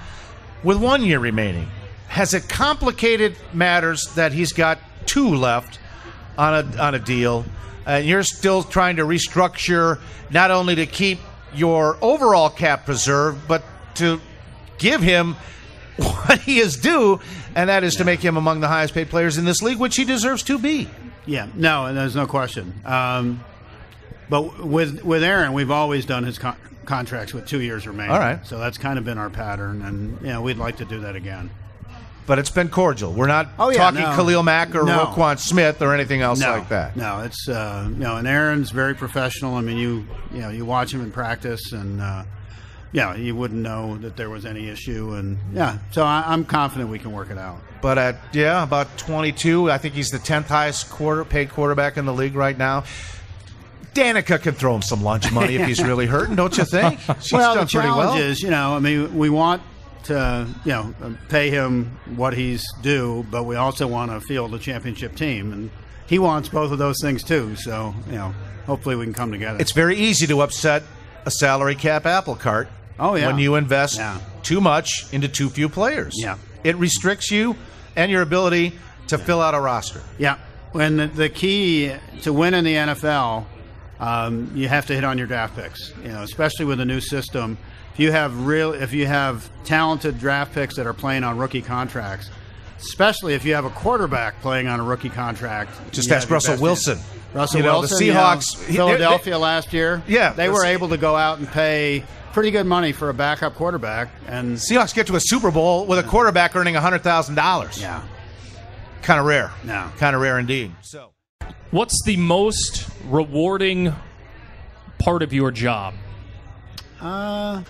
with 0.64 0.78
one 0.78 1.04
year 1.04 1.20
remaining. 1.20 1.70
Has 2.08 2.34
it 2.34 2.50
complicated 2.50 3.36
matters 3.54 4.04
that 4.16 4.34
he's 4.34 4.52
got 4.52 4.80
two 5.06 5.36
left 5.36 5.80
on 6.38 6.54
a 6.54 6.82
on 6.82 6.96
a 6.96 7.00
deal, 7.00 7.46
and 7.86 8.06
you're 8.06 8.24
still 8.24 8.64
trying 8.64 8.96
to 8.96 9.04
restructure 9.04 10.00
not 10.32 10.52
only 10.52 10.76
to 10.76 10.86
keep 10.86 11.20
your 11.54 11.98
overall 12.02 12.50
cap 12.50 12.86
preserved, 12.86 13.48
but 13.48 13.64
to 13.96 14.20
give 14.78 15.02
him 15.02 15.36
what 15.98 16.40
he 16.40 16.60
is 16.60 16.78
due, 16.78 17.20
and 17.56 17.70
that 17.70 17.84
is 17.84 17.96
to 17.96 18.06
make 18.06 18.22
him 18.22 18.38
among 18.38 18.60
the 18.60 18.68
highest 18.68 18.94
paid 18.94 19.10
players 19.10 19.38
in 19.38 19.46
this 19.46 19.62
league, 19.62 19.78
which 19.78 19.96
he 19.96 20.06
deserves 20.06 20.44
to 20.44 20.58
be. 20.58 20.90
Yeah, 21.26 21.48
no, 21.54 21.86
and 21.86 21.98
there's 21.98 22.16
no 22.16 22.26
question. 22.26 22.74
Um, 22.86 23.44
but 24.30 24.60
with 24.64 25.04
with 25.04 25.24
Aaron, 25.24 25.54
we've 25.54 25.72
always 25.72 26.06
done 26.06 26.24
his 26.24 26.38
con- 26.40 26.58
contracts 26.86 27.34
with 27.34 27.48
two 27.48 27.62
years 27.62 27.86
remaining. 27.88 28.12
All 28.12 28.20
right. 28.20 28.46
so 28.46 28.58
that's 28.58 28.78
kind 28.78 28.98
of 28.98 29.06
been 29.06 29.18
our 29.18 29.30
pattern, 29.30 29.82
and 29.82 30.20
you 30.22 30.28
know, 30.28 30.42
we'd 30.42 30.58
like 30.58 30.78
to 30.78 30.86
do 30.86 31.02
that 31.02 31.16
again. 31.16 31.50
But 32.26 32.38
it's 32.38 32.52
been 32.52 32.70
cordial. 32.70 33.12
We're 33.12 33.26
not 33.26 33.50
Oh, 33.58 33.70
yeah, 33.72 33.78
talking 33.78 34.02
no. 34.02 34.16
Khalil 34.16 34.44
Mack 34.44 34.76
or 34.76 34.84
No. 34.84 35.06
Roquan 35.06 35.40
Smith 35.40 35.82
or 35.82 35.96
anything 35.96 36.22
else 36.22 36.40
no, 36.40 36.52
like 36.52 36.70
that. 36.70 36.96
No, 36.96 37.22
it's 37.22 37.50
uh, 37.50 37.88
you 37.90 37.96
know, 37.96 38.18
and 38.18 38.28
Aaron's 38.28 38.70
very 38.70 38.94
professional. 38.94 39.56
I 39.56 39.62
mean, 39.62 39.78
you 39.78 40.06
you 40.32 40.42
know, 40.42 40.50
you 40.50 40.64
watch 40.64 40.94
him 40.94 41.02
in 41.02 41.12
practice, 41.12 41.72
and 41.72 42.00
uh, 42.00 42.24
yeah, 42.92 43.16
you 43.16 43.36
wouldn't 43.36 43.62
know 43.62 43.98
that 43.98 44.16
there 44.16 44.30
was 44.30 44.46
any 44.46 44.68
issue, 44.70 45.14
and 45.14 45.40
yeah, 45.54 45.80
so 45.90 46.04
I, 46.04 46.24
I'm 46.28 46.46
confident 46.46 46.92
we 46.92 47.00
can 47.00 47.12
work 47.14 47.32
it 47.32 47.38
out. 47.40 47.58
But 47.82 47.98
at 47.98 48.18
yeah, 48.34 48.62
about 48.62 48.96
22, 49.00 49.72
I 49.72 49.78
think 49.80 49.96
he's 49.96 50.12
the 50.12 50.18
10th 50.20 50.48
highest 50.48 50.90
quarter 50.92 51.24
paid 51.26 51.50
quarterback 51.50 51.98
in 51.98 52.06
the 52.06 52.14
league 52.14 52.36
right 52.36 52.58
now. 52.58 52.84
Danica 53.94 54.42
can 54.42 54.54
throw 54.56 54.76
him 54.76 54.82
some 54.82 55.04
lunch 55.04 55.32
money 55.32 55.56
if 55.56 55.66
he's 55.68 55.82
really 55.84 56.06
hurting, 56.06 56.36
don't 56.36 56.56
you 56.58 56.66
think? 56.66 57.00
She's 57.22 57.34
well, 57.34 57.56
done 57.56 57.66
the 57.66 57.72
pretty 57.72 57.88
challenge 57.88 58.16
well. 58.16 58.18
is, 58.18 58.42
you 58.42 58.50
know, 58.50 58.76
I 58.76 58.80
mean, 58.80 59.16
we 59.18 59.30
want 59.30 59.62
to, 60.04 60.48
you 60.66 60.72
know, 60.72 60.94
pay 61.30 61.50
him 61.50 61.98
what 62.16 62.34
he's 62.34 62.66
due, 62.82 63.26
but 63.30 63.44
we 63.44 63.56
also 63.56 63.88
want 63.88 64.12
to 64.12 64.22
field 64.22 64.54
a 64.54 64.60
championship 64.60 65.16
team, 65.16 65.52
and 65.52 65.70
he 66.08 66.20
wants 66.20 66.50
both 66.50 66.72
of 66.72 66.78
those 66.78 66.98
things 67.02 67.24
too. 67.24 67.56
So, 67.56 67.94
you 68.08 68.14
know, 68.14 68.34
hopefully 68.66 68.96
we 68.96 69.04
can 69.06 69.14
come 69.14 69.32
together. 69.32 69.60
It's 69.60 69.72
very 69.74 69.98
easy 69.98 70.26
to 70.28 70.42
upset 70.42 70.84
a 71.26 71.32
salary 71.32 71.76
cap 71.76 72.06
apple 72.06 72.36
cart. 72.36 72.70
Oh, 73.00 73.16
yeah. 73.16 73.28
When 73.28 73.38
you 73.40 73.56
invest 73.56 73.98
Yeah. 73.98 74.20
too 74.44 74.62
much 74.62 75.06
into 75.12 75.28
too 75.28 75.50
few 75.50 75.70
players. 75.70 76.14
Yeah. 76.18 76.38
It 76.64 76.76
restricts 76.78 77.32
you 77.32 77.56
and 77.96 78.12
your 78.12 78.22
ability 78.22 78.74
to 79.08 79.18
fill 79.18 79.42
out 79.42 79.54
a 79.56 79.60
roster. 79.60 80.02
Yeah. 80.18 80.38
When 80.72 80.98
the, 80.98 81.08
the 81.08 81.30
key 81.30 81.92
to 82.22 82.32
win 82.34 82.54
in 82.54 82.64
the 82.64 82.76
NFL, 82.76 83.46
um, 84.00 84.52
you 84.56 84.68
have 84.68 84.86
to 84.88 84.94
hit 84.96 85.04
on 85.04 85.18
your 85.18 85.28
draft 85.28 85.56
picks. 85.56 85.94
You 86.04 86.10
know, 86.10 86.24
especially 86.24 86.66
with 86.66 86.78
the 86.78 86.86
new 86.86 87.02
system. 87.02 87.58
If 87.94 88.00
you 88.00 88.12
have 88.12 88.46
real, 88.46 88.74
if 88.74 88.94
you 88.94 89.06
have 89.08 89.50
talented 89.66 90.20
draft 90.20 90.54
picks 90.54 90.76
that 90.78 90.88
are 90.88 90.94
playing 90.94 91.24
on 91.26 91.38
rookie 91.38 91.62
contracts, 91.62 92.30
especially 92.80 93.34
if 93.34 93.44
you 93.44 93.54
have 93.56 93.66
a 93.66 93.70
quarterback 93.72 94.40
playing 94.42 94.68
on 94.68 94.80
a 94.80 94.84
rookie 94.84 95.10
contract, 95.10 95.72
Just 95.92 96.10
ask 96.12 96.30
Russell 96.30 96.58
Wilson. 96.62 96.98
Russell 97.34 97.60
You 97.60 97.66
know, 97.66 97.74
the 97.74 97.80
Wilson, 97.82 98.06
you 98.08 98.14
Seahawks- 98.14 98.66
he- 98.66 98.76
Philadelphia 98.78 99.38
last 99.38 99.74
year. 99.74 100.02
Yeah, 100.08 100.32
they 100.34 100.50
were 100.50 100.66
able 100.66 100.90
to 100.90 100.98
go 100.98 101.16
out 101.16 101.40
and 101.40 101.48
pay 101.48 102.04
pretty 102.34 102.52
good 102.52 102.66
money 102.66 102.92
for 102.92 103.10
a 103.10 103.14
backup 103.14 103.54
quarterback, 103.56 104.10
and 104.28 104.56
Seahawks 104.58 104.94
get 104.96 105.06
to 105.08 105.16
a 105.16 105.20
Super 105.20 105.52
Bowl 105.52 105.86
with 105.86 106.00
a 106.00 106.04
quarterback 106.04 106.56
earning 106.56 106.76
$100,000. 106.76 107.82
yeah, 107.82 108.02
Kind 109.02 109.20
of 109.20 109.26
rare. 109.26 109.52
No. 109.64 109.90
Kind 109.98 110.16
of 110.16 110.22
rare 110.22 110.40
indeed. 110.40 110.72
So. 110.82 111.12
What's 111.72 112.02
the 112.04 112.18
most 112.18 112.90
rewarding 113.06 113.94
part 114.98 115.24
of 115.24 115.34
your 115.34 115.52
job? 115.52 115.94
Uh, 117.00 117.64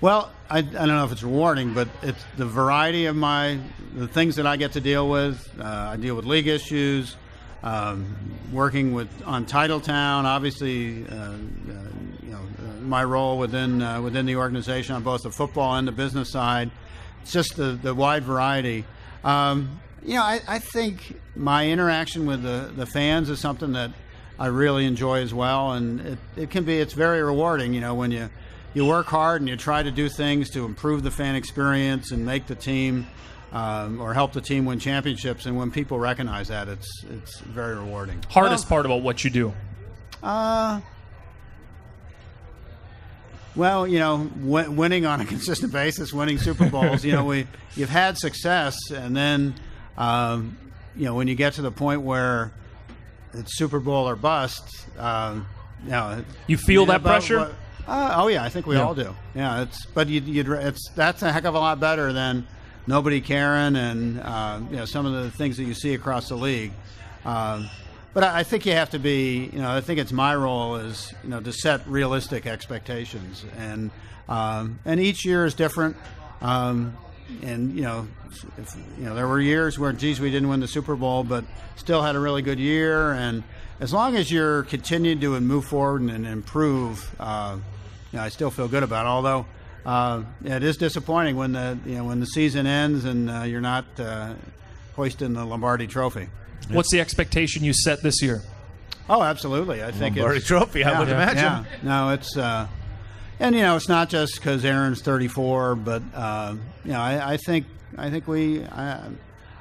well, 0.00 0.30
I, 0.50 0.58
I 0.58 0.62
don't 0.62 0.88
know 0.88 1.04
if 1.04 1.12
it's 1.12 1.22
rewarding, 1.22 1.72
but 1.74 1.88
it's 2.02 2.22
the 2.36 2.44
variety 2.44 3.06
of 3.06 3.16
my 3.16 3.58
the 3.94 4.06
things 4.06 4.36
that 4.36 4.46
I 4.46 4.56
get 4.56 4.72
to 4.72 4.80
deal 4.80 5.08
with. 5.08 5.50
Uh, 5.58 5.64
I 5.64 5.96
deal 5.96 6.14
with 6.14 6.26
league 6.26 6.46
issues, 6.46 7.16
um, 7.62 8.14
working 8.52 8.92
with 8.92 9.08
on 9.24 9.46
Titletown. 9.46 10.24
Obviously, 10.24 11.06
uh, 11.06 11.14
uh, 11.14 11.36
you 12.22 12.32
know 12.32 12.40
uh, 12.40 12.80
my 12.82 13.02
role 13.04 13.38
within 13.38 13.80
uh, 13.80 14.02
within 14.02 14.26
the 14.26 14.36
organization 14.36 14.94
on 14.94 15.02
both 15.02 15.22
the 15.22 15.30
football 15.30 15.76
and 15.76 15.88
the 15.88 15.92
business 15.92 16.30
side. 16.30 16.70
It's 17.22 17.32
just 17.32 17.56
the 17.56 17.78
the 17.82 17.94
wide 17.94 18.24
variety. 18.24 18.84
Um, 19.24 19.80
you 20.04 20.14
know, 20.14 20.22
I, 20.22 20.40
I 20.46 20.58
think 20.58 21.18
my 21.34 21.68
interaction 21.68 22.26
with 22.26 22.42
the, 22.42 22.70
the 22.74 22.86
fans 22.86 23.30
is 23.30 23.40
something 23.40 23.72
that 23.72 23.90
I 24.38 24.46
really 24.46 24.84
enjoy 24.84 25.20
as 25.22 25.32
well, 25.32 25.72
and 25.72 26.00
it, 26.00 26.18
it 26.36 26.50
can 26.50 26.64
be 26.64 26.78
it's 26.78 26.92
very 26.92 27.22
rewarding. 27.22 27.72
You 27.72 27.80
know, 27.80 27.94
when 27.94 28.10
you 28.10 28.28
you 28.74 28.84
work 28.84 29.06
hard 29.06 29.40
and 29.40 29.48
you 29.48 29.56
try 29.56 29.82
to 29.82 29.90
do 29.90 30.08
things 30.08 30.50
to 30.50 30.64
improve 30.64 31.02
the 31.02 31.10
fan 31.10 31.36
experience 31.36 32.10
and 32.10 32.26
make 32.26 32.46
the 32.46 32.56
team 32.56 33.06
um, 33.52 34.00
or 34.00 34.12
help 34.12 34.32
the 34.32 34.40
team 34.40 34.64
win 34.64 34.80
championships, 34.80 35.46
and 35.46 35.56
when 35.56 35.70
people 35.70 35.98
recognize 35.98 36.48
that, 36.48 36.68
it's 36.68 37.04
it's 37.04 37.38
very 37.40 37.76
rewarding. 37.76 38.22
Hardest 38.28 38.68
part 38.68 38.84
about 38.84 39.02
what 39.02 39.22
you 39.24 39.30
do? 39.30 39.54
Uh, 40.22 40.80
well, 43.54 43.86
you 43.86 44.00
know, 44.00 44.24
w- 44.40 44.70
winning 44.72 45.06
on 45.06 45.20
a 45.20 45.24
consistent 45.34 45.72
basis, 45.72 46.12
winning 46.12 46.38
Super 46.38 46.68
Bowls. 46.68 47.04
you 47.04 47.12
know, 47.12 47.24
we 47.24 47.46
you've 47.76 47.90
had 47.90 48.18
success, 48.18 48.76
and 48.90 49.16
then 49.16 49.54
um, 49.96 50.56
you 50.96 51.04
know 51.04 51.14
when 51.14 51.28
you 51.28 51.34
get 51.34 51.54
to 51.54 51.62
the 51.62 51.70
point 51.72 52.02
where 52.02 52.52
it's 53.34 53.56
Super 53.56 53.80
Bowl 53.80 54.08
or 54.08 54.16
bust. 54.16 54.86
Um, 54.98 55.46
you, 55.84 55.90
know, 55.90 56.24
You 56.46 56.56
feel 56.56 56.86
that 56.86 57.02
pressure? 57.02 57.38
what- 57.40 57.54
uh, 57.86 58.14
oh 58.16 58.28
yeah, 58.28 58.42
I 58.42 58.48
think 58.48 58.66
we 58.66 58.76
Yeah. 58.76 58.82
all 58.84 58.94
do. 58.94 59.14
Yeah, 59.34 59.62
it's 59.62 59.84
but 59.86 60.08
you, 60.08 60.20
you'd 60.22 60.48
it's 60.48 60.88
that's 60.94 61.22
a 61.22 61.30
heck 61.30 61.44
of 61.44 61.54
a 61.54 61.58
lot 61.58 61.80
better 61.80 62.12
than 62.14 62.46
nobody 62.86 63.20
caring 63.20 63.76
and 63.76 64.20
uh, 64.20 64.60
you 64.70 64.76
know 64.76 64.84
some 64.86 65.04
of 65.04 65.12
the 65.12 65.30
things 65.30 65.58
that 65.58 65.64
you 65.64 65.74
see 65.74 65.92
across 65.94 66.28
the 66.28 66.36
league. 66.36 66.72
Um, 67.26 67.68
but 68.14 68.24
I, 68.24 68.38
I 68.38 68.42
think 68.44 68.64
you 68.64 68.72
have 68.72 68.90
to 68.90 68.98
be, 68.98 69.50
you 69.52 69.58
know, 69.60 69.70
I 69.70 69.80
think 69.82 69.98
it's 69.98 70.12
my 70.12 70.34
role 70.36 70.76
is, 70.76 71.12
you 71.24 71.30
know, 71.30 71.40
to 71.40 71.52
set 71.52 71.86
realistic 71.86 72.46
expectations, 72.46 73.44
and 73.58 73.90
um, 74.30 74.78
and 74.86 74.98
each 75.00 75.26
year 75.26 75.44
is 75.44 75.52
different. 75.52 75.96
Um, 76.40 76.96
and 77.42 77.74
you 77.74 77.82
know, 77.82 78.06
if, 78.58 78.76
you 78.98 79.04
know, 79.04 79.14
there 79.14 79.26
were 79.26 79.40
years 79.40 79.78
where, 79.78 79.92
geez, 79.92 80.20
we 80.20 80.30
didn't 80.30 80.48
win 80.48 80.60
the 80.60 80.68
Super 80.68 80.96
Bowl, 80.96 81.24
but 81.24 81.44
still 81.76 82.02
had 82.02 82.16
a 82.16 82.20
really 82.20 82.42
good 82.42 82.58
year. 82.58 83.12
And 83.12 83.42
as 83.80 83.92
long 83.92 84.16
as 84.16 84.30
you're 84.30 84.64
continuing 84.64 85.20
to 85.20 85.40
move 85.40 85.64
forward 85.64 86.02
and, 86.02 86.10
and 86.10 86.26
improve, 86.26 87.14
uh, 87.18 87.56
you 88.12 88.18
know, 88.18 88.24
I 88.24 88.28
still 88.28 88.50
feel 88.50 88.68
good 88.68 88.82
about. 88.82 89.06
It. 89.06 89.08
Although 89.08 89.46
uh, 89.84 90.22
it 90.44 90.62
is 90.62 90.76
disappointing 90.76 91.36
when 91.36 91.52
the 91.52 91.78
you 91.84 91.96
know 91.96 92.04
when 92.04 92.20
the 92.20 92.26
season 92.26 92.66
ends 92.66 93.04
and 93.04 93.30
uh, 93.30 93.42
you're 93.42 93.60
not 93.60 93.84
uh, 93.98 94.34
hoisting 94.96 95.32
the 95.34 95.44
Lombardi 95.44 95.86
Trophy. 95.86 96.28
What's 96.70 96.90
the 96.90 97.00
expectation 97.00 97.62
you 97.62 97.74
set 97.74 98.02
this 98.02 98.22
year? 98.22 98.42
Oh, 99.08 99.22
absolutely. 99.22 99.82
I 99.84 99.90
think 99.90 100.16
Lombardi 100.16 100.38
it's, 100.38 100.46
Trophy. 100.46 100.82
I 100.84 100.92
yeah, 100.92 100.98
would 100.98 101.08
imagine. 101.08 101.36
Yeah. 101.36 101.64
No, 101.82 102.10
it's 102.10 102.36
uh, 102.36 102.66
and 103.40 103.54
you 103.54 103.62
know 103.62 103.76
it's 103.76 103.88
not 103.88 104.08
just 104.08 104.36
because 104.36 104.64
Aaron's 104.64 105.02
34, 105.02 105.74
but 105.76 106.02
uh, 106.14 106.54
you 106.84 106.92
know 106.92 107.00
I, 107.00 107.32
I 107.34 107.36
think 107.36 107.66
I 107.96 108.10
think 108.10 108.26
we. 108.28 108.64
I, 108.64 109.00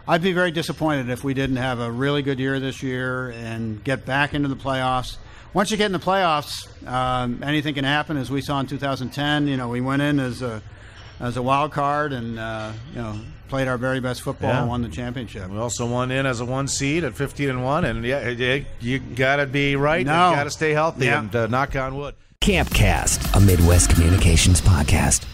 I'd 0.05 0.21
be 0.21 0.33
very 0.33 0.51
disappointed 0.51 1.09
if 1.09 1.23
we 1.23 1.33
didn't 1.33 1.55
have 1.55 1.79
a 1.79 1.89
really 1.89 2.23
good 2.23 2.37
year 2.37 2.59
this 2.59 2.83
year 2.83 3.29
and 3.29 3.81
get 3.85 4.05
back 4.05 4.33
into 4.33 4.49
the 4.49 4.55
playoffs. 4.57 5.15
Once 5.53 5.71
you 5.71 5.77
get 5.77 5.85
in 5.85 5.91
the 5.93 5.99
playoffs, 5.99 6.67
um, 6.85 7.41
anything 7.41 7.73
can 7.73 7.85
happen, 7.85 8.17
as 8.17 8.29
we 8.29 8.41
saw 8.41 8.59
in 8.59 8.65
2010. 8.65 9.47
You 9.47 9.55
know, 9.55 9.69
we 9.69 9.79
went 9.79 10.01
in 10.01 10.19
as 10.19 10.41
a 10.41 10.61
as 11.21 11.37
a 11.37 11.41
wild 11.41 11.71
card 11.71 12.11
and 12.11 12.37
uh, 12.37 12.73
you 12.91 13.01
know 13.01 13.17
played 13.47 13.67
our 13.67 13.77
very 13.77 13.99
best 13.99 14.23
football 14.23 14.49
Yeah. 14.49 14.61
and 14.61 14.67
won 14.69 14.81
the 14.81 14.89
championship. 14.89 15.47
We 15.49 15.57
also 15.59 15.85
won 15.85 16.09
in 16.11 16.25
as 16.25 16.41
a 16.41 16.45
one 16.45 16.67
seed 16.67 17.03
at 17.03 17.13
15 17.13 17.49
and 17.51 17.63
1. 17.63 17.85
And 17.85 18.03
yeah, 18.03 18.27
you, 18.29 18.65
you 18.81 18.97
got 18.99 19.35
to 19.35 19.45
be 19.45 19.75
right. 19.75 20.03
No. 20.03 20.31
You 20.31 20.35
got 20.35 20.45
to 20.45 20.49
stay 20.49 20.71
healthy 20.71 21.05
Yeah. 21.05 21.19
and 21.19 21.35
uh, 21.35 21.45
knock 21.47 21.75
on 21.75 21.95
wood. 21.95 22.15
Campcast, 22.43 23.33
a 23.37 23.39
Midwest 23.39 23.91
communications 23.91 24.59
podcast. 24.59 25.32